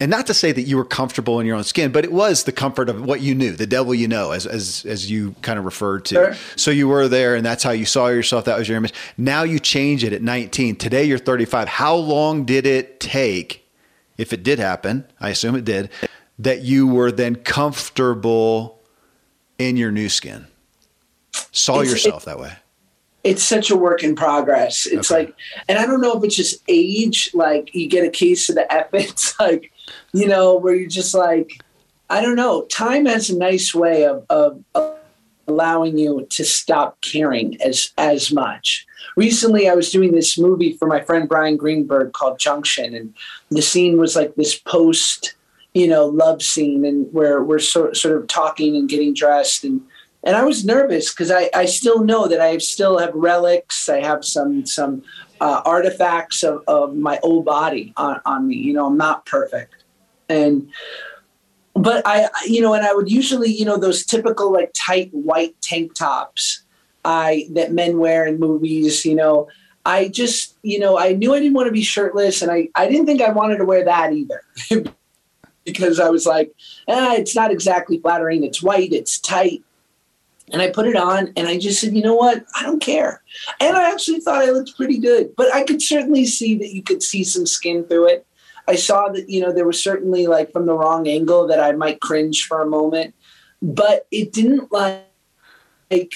[0.00, 2.44] and not to say that you were comfortable in your own skin, but it was
[2.44, 5.58] the comfort of what you knew, the devil you know, as as as you kind
[5.58, 6.14] of referred to.
[6.14, 6.34] Sure.
[6.56, 8.44] So you were there, and that's how you saw yourself.
[8.44, 8.94] That was your image.
[9.16, 10.76] Now you change it at 19.
[10.76, 11.68] Today you're 35.
[11.68, 13.66] How long did it take,
[14.16, 15.04] if it did happen?
[15.20, 15.90] I assume it did.
[16.38, 18.80] That you were then comfortable
[19.58, 20.46] in your new skin,
[21.50, 22.52] saw it's, yourself that way.
[23.28, 24.86] It's such a work in progress.
[24.86, 25.26] It's okay.
[25.26, 25.34] like,
[25.68, 27.30] and I don't know if it's just age.
[27.34, 28.66] Like you get a case of the.
[28.92, 29.70] It's like
[30.12, 31.62] you know, where you're just like,
[32.10, 32.64] I don't know.
[32.66, 34.96] Time has a nice way of, of, of
[35.46, 38.86] allowing you to stop caring as as much.
[39.16, 43.14] Recently, I was doing this movie for my friend Bryan Greenberg called Junction, and
[43.50, 45.34] the scene was like this post,
[45.74, 49.80] you know, love scene, and where we're sort sort of talking and getting dressed, and
[50.24, 53.88] and I was nervous because I I still know that I still have relics.
[53.88, 55.02] I have some some
[55.40, 58.56] uh, artifacts of, of my old body on, on me.
[58.56, 59.84] You know, I'm not perfect
[60.28, 60.68] and
[61.74, 65.60] but I, you know, and I would usually, you know, those typical like tight white
[65.60, 66.64] tank tops
[67.04, 69.48] I that men wear in movies, you know.
[69.86, 72.88] I just, you know, I knew I didn't want to be shirtless, and I, I
[72.88, 74.42] didn't think I wanted to wear that either,
[75.64, 76.52] because I was like,
[76.88, 78.44] eh, it's not exactly flattering.
[78.44, 79.62] It's white, it's tight,
[80.52, 82.44] And I put it on and I just said, you know what?
[82.58, 83.22] I don't care.
[83.60, 86.82] And I actually thought I looked pretty good, but I could certainly see that you
[86.82, 88.26] could see some skin through it.
[88.66, 91.72] I saw that, you know, there was certainly like from the wrong angle that I
[91.72, 93.14] might cringe for a moment,
[93.62, 95.04] but it didn't like,
[95.90, 96.12] like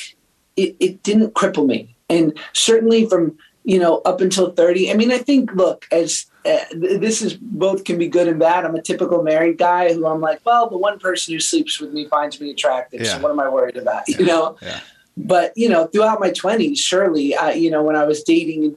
[0.56, 1.96] it, it didn't cripple me.
[2.10, 6.58] And certainly from, you know, up until 30, I mean, I think, look, as uh,
[6.72, 8.64] this is both can be good and bad.
[8.64, 11.92] I'm a typical married guy who I'm like, well, the one person who sleeps with
[11.92, 13.02] me finds me attractive.
[13.02, 13.14] Yeah.
[13.14, 14.08] So what am I worried about?
[14.08, 14.18] Yeah.
[14.18, 14.56] You know.
[14.60, 14.80] Yeah.
[15.16, 18.76] But you know, throughout my 20s, surely, I, you know, when I was dating and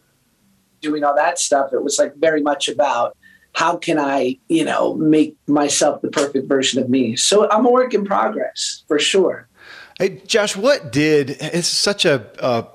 [0.81, 3.17] doing all that stuff, it was like very much about
[3.53, 7.15] how can I, you know, make myself the perfect version of me.
[7.15, 9.47] So I'm a work in progress for sure.
[9.97, 12.67] Hey, Josh, what did it's such a, a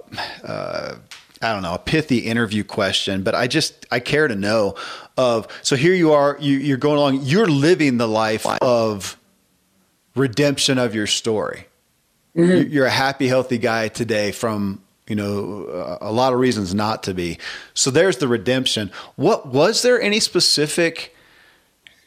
[0.42, 0.96] uh,
[1.42, 4.74] I don't know, a pithy interview question, but I just I care to know
[5.16, 9.16] of so here you are, you, you're going along, you're living the life of
[10.14, 11.66] redemption of your story.
[12.36, 12.70] Mm-hmm.
[12.70, 17.14] You're a happy, healthy guy today from you know a lot of reasons not to
[17.14, 17.38] be.
[17.74, 18.92] So there's the redemption.
[19.16, 21.16] What was there any specific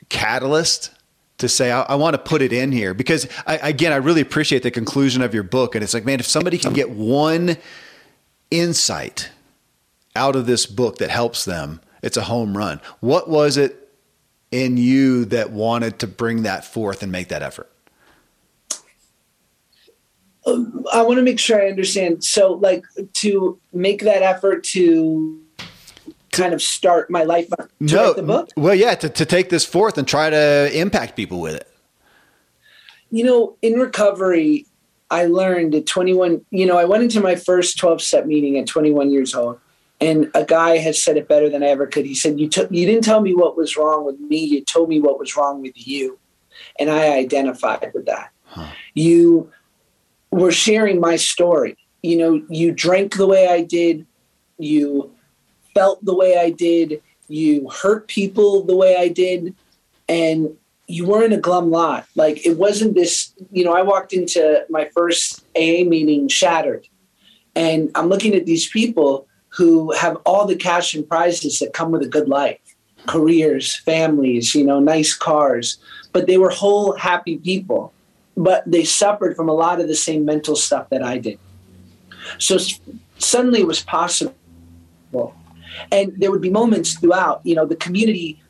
[0.09, 0.91] catalyst
[1.39, 4.21] to say I, I, want to put it in here because I, again I really
[4.21, 7.57] appreciate the conclusion of your book and it's like man if somebody can get one
[8.53, 9.31] insight
[10.15, 12.79] out of this book that helps them, it's a home run.
[12.99, 13.89] What was it
[14.51, 17.69] in you that wanted to bring that forth and make that effort?
[20.45, 22.23] Um, I want to make sure I understand.
[22.23, 22.83] So, like,
[23.13, 25.39] to make that effort to
[26.33, 28.49] kind of start my life to no, write the book?
[28.57, 31.69] Well, yeah, to, to take this forth and try to impact people with it.
[33.09, 34.65] You know, in recovery,
[35.13, 38.65] I learned at 21, you know, I went into my first 12 step meeting at
[38.65, 39.59] 21 years old.
[40.01, 42.07] And a guy has said it better than I ever could.
[42.07, 44.43] He said, you, t- you didn't tell me what was wrong with me.
[44.43, 46.17] You told me what was wrong with you.
[46.79, 48.31] And I identified with that.
[48.45, 48.71] Huh.
[48.95, 49.51] You
[50.31, 51.77] were sharing my story.
[52.01, 54.07] You know, you drank the way I did.
[54.57, 55.13] You
[55.75, 57.03] felt the way I did.
[57.27, 59.53] You hurt people the way I did.
[60.09, 60.57] And
[60.93, 62.05] you weren't a glum lot.
[62.15, 66.87] Like it wasn't this, you know, I walked into my first AA meeting shattered.
[67.55, 71.91] And I'm looking at these people who have all the cash and prizes that come
[71.91, 72.59] with a good life
[73.05, 75.77] careers, families, you know, nice cars.
[76.13, 77.91] But they were whole, happy people.
[78.37, 81.37] But they suffered from a lot of the same mental stuff that I did.
[82.37, 82.57] So
[83.17, 84.35] suddenly it was possible.
[85.91, 88.41] And there would be moments throughout, you know, the community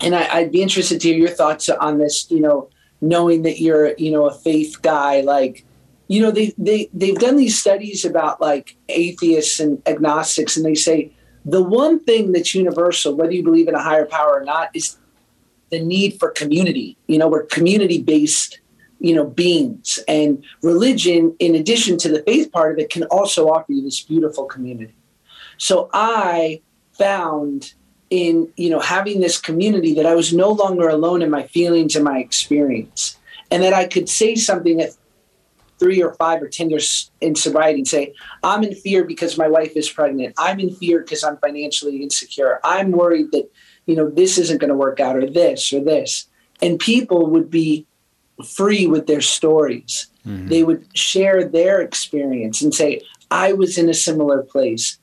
[0.00, 2.30] and I, would be interested to hear your thoughts on this.
[2.30, 2.68] You know,
[3.00, 5.64] knowing that you're you know a faith guy, like
[6.08, 10.74] you know they they they've done these studies about like atheists and agnostics, and they
[10.74, 11.12] say
[11.44, 14.96] the one thing that's universal, whether you believe in a higher power or not, is
[15.70, 16.96] the need for community.
[17.06, 18.60] You know, we're community based
[18.98, 23.48] you know beings and religion in addition to the faith part of it can also
[23.48, 24.94] offer you this beautiful community
[25.58, 26.60] so i
[26.92, 27.74] found
[28.10, 31.96] in you know having this community that I was no longer alone in my feelings
[31.96, 33.16] and my experience,
[33.50, 34.90] and that I could say something at
[35.78, 39.48] three or five or ten years in sobriety and say, "I'm in fear because my
[39.48, 40.34] wife is pregnant.
[40.38, 42.60] I'm in fear because I'm financially insecure.
[42.64, 43.50] I'm worried that
[43.86, 46.26] you know this isn't going to work out or this or this,"
[46.62, 47.86] and people would be
[48.44, 50.06] free with their stories.
[50.26, 50.48] Mm-hmm.
[50.48, 53.00] They would share their experience and say,
[53.30, 54.98] "I was in a similar place."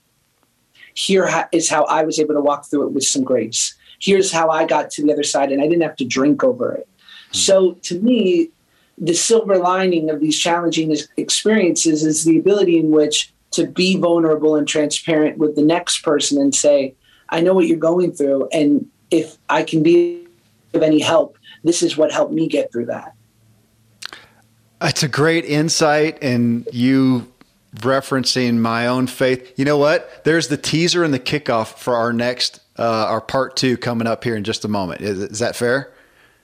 [0.93, 3.75] Here is how I was able to walk through it with some grace.
[3.99, 6.73] Here's how I got to the other side and I didn't have to drink over
[6.73, 6.87] it.
[7.31, 7.37] Hmm.
[7.37, 8.49] So to me,
[8.97, 14.55] the silver lining of these challenging experiences is the ability in which to be vulnerable
[14.55, 16.95] and transparent with the next person and say,
[17.29, 18.49] I know what you're going through.
[18.51, 20.27] And if I can be
[20.73, 23.13] of any help, this is what helped me get through that.
[24.81, 27.31] It's a great insight, and you
[27.75, 29.53] referencing my own faith.
[29.57, 30.23] You know what?
[30.23, 34.23] There's the teaser and the kickoff for our next, uh, our part two coming up
[34.23, 35.01] here in just a moment.
[35.01, 35.92] Is, is that fair?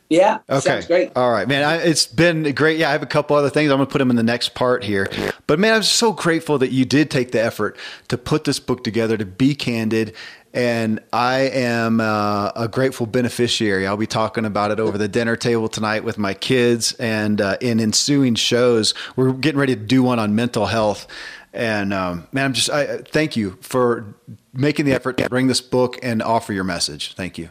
[0.09, 0.39] Yeah.
[0.49, 0.81] Okay.
[0.87, 1.11] great.
[1.15, 1.63] All right, man.
[1.63, 2.79] I, it's been great.
[2.79, 3.71] Yeah, I have a couple other things.
[3.71, 5.07] I'm going to put them in the next part here.
[5.45, 8.83] But man, I'm so grateful that you did take the effort to put this book
[8.83, 10.15] together, to be candid,
[10.51, 13.85] and I am uh, a grateful beneficiary.
[13.85, 17.57] I'll be talking about it over the dinner table tonight with my kids, and uh,
[17.61, 21.05] in ensuing shows, we're getting ready to do one on mental health.
[21.53, 24.15] And um, man, I'm just I thank you for
[24.53, 27.13] making the effort to bring this book and offer your message.
[27.13, 27.49] Thank you.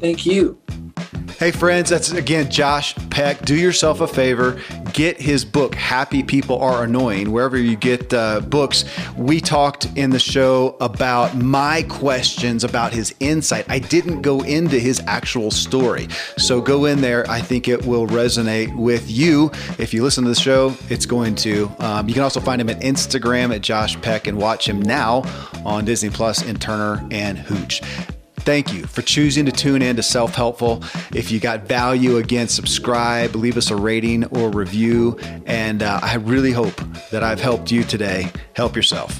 [0.00, 0.60] Thank you.
[1.38, 3.42] Hey, friends, that's again Josh Peck.
[3.42, 4.60] Do yourself a favor,
[4.92, 8.84] get his book, Happy People Are Annoying, wherever you get uh, books.
[9.16, 13.66] We talked in the show about my questions about his insight.
[13.68, 16.06] I didn't go into his actual story.
[16.38, 17.28] So go in there.
[17.28, 19.50] I think it will resonate with you.
[19.78, 21.68] If you listen to the show, it's going to.
[21.80, 25.24] Um, you can also find him at Instagram at Josh Peck and watch him now
[25.64, 27.82] on Disney Plus in Turner and Hooch.
[28.44, 30.82] Thank you for choosing to tune in to Self Helpful.
[31.14, 35.18] If you got value, again, subscribe, leave us a rating or review.
[35.46, 36.76] And uh, I really hope
[37.10, 38.30] that I've helped you today.
[38.52, 39.18] Help yourself.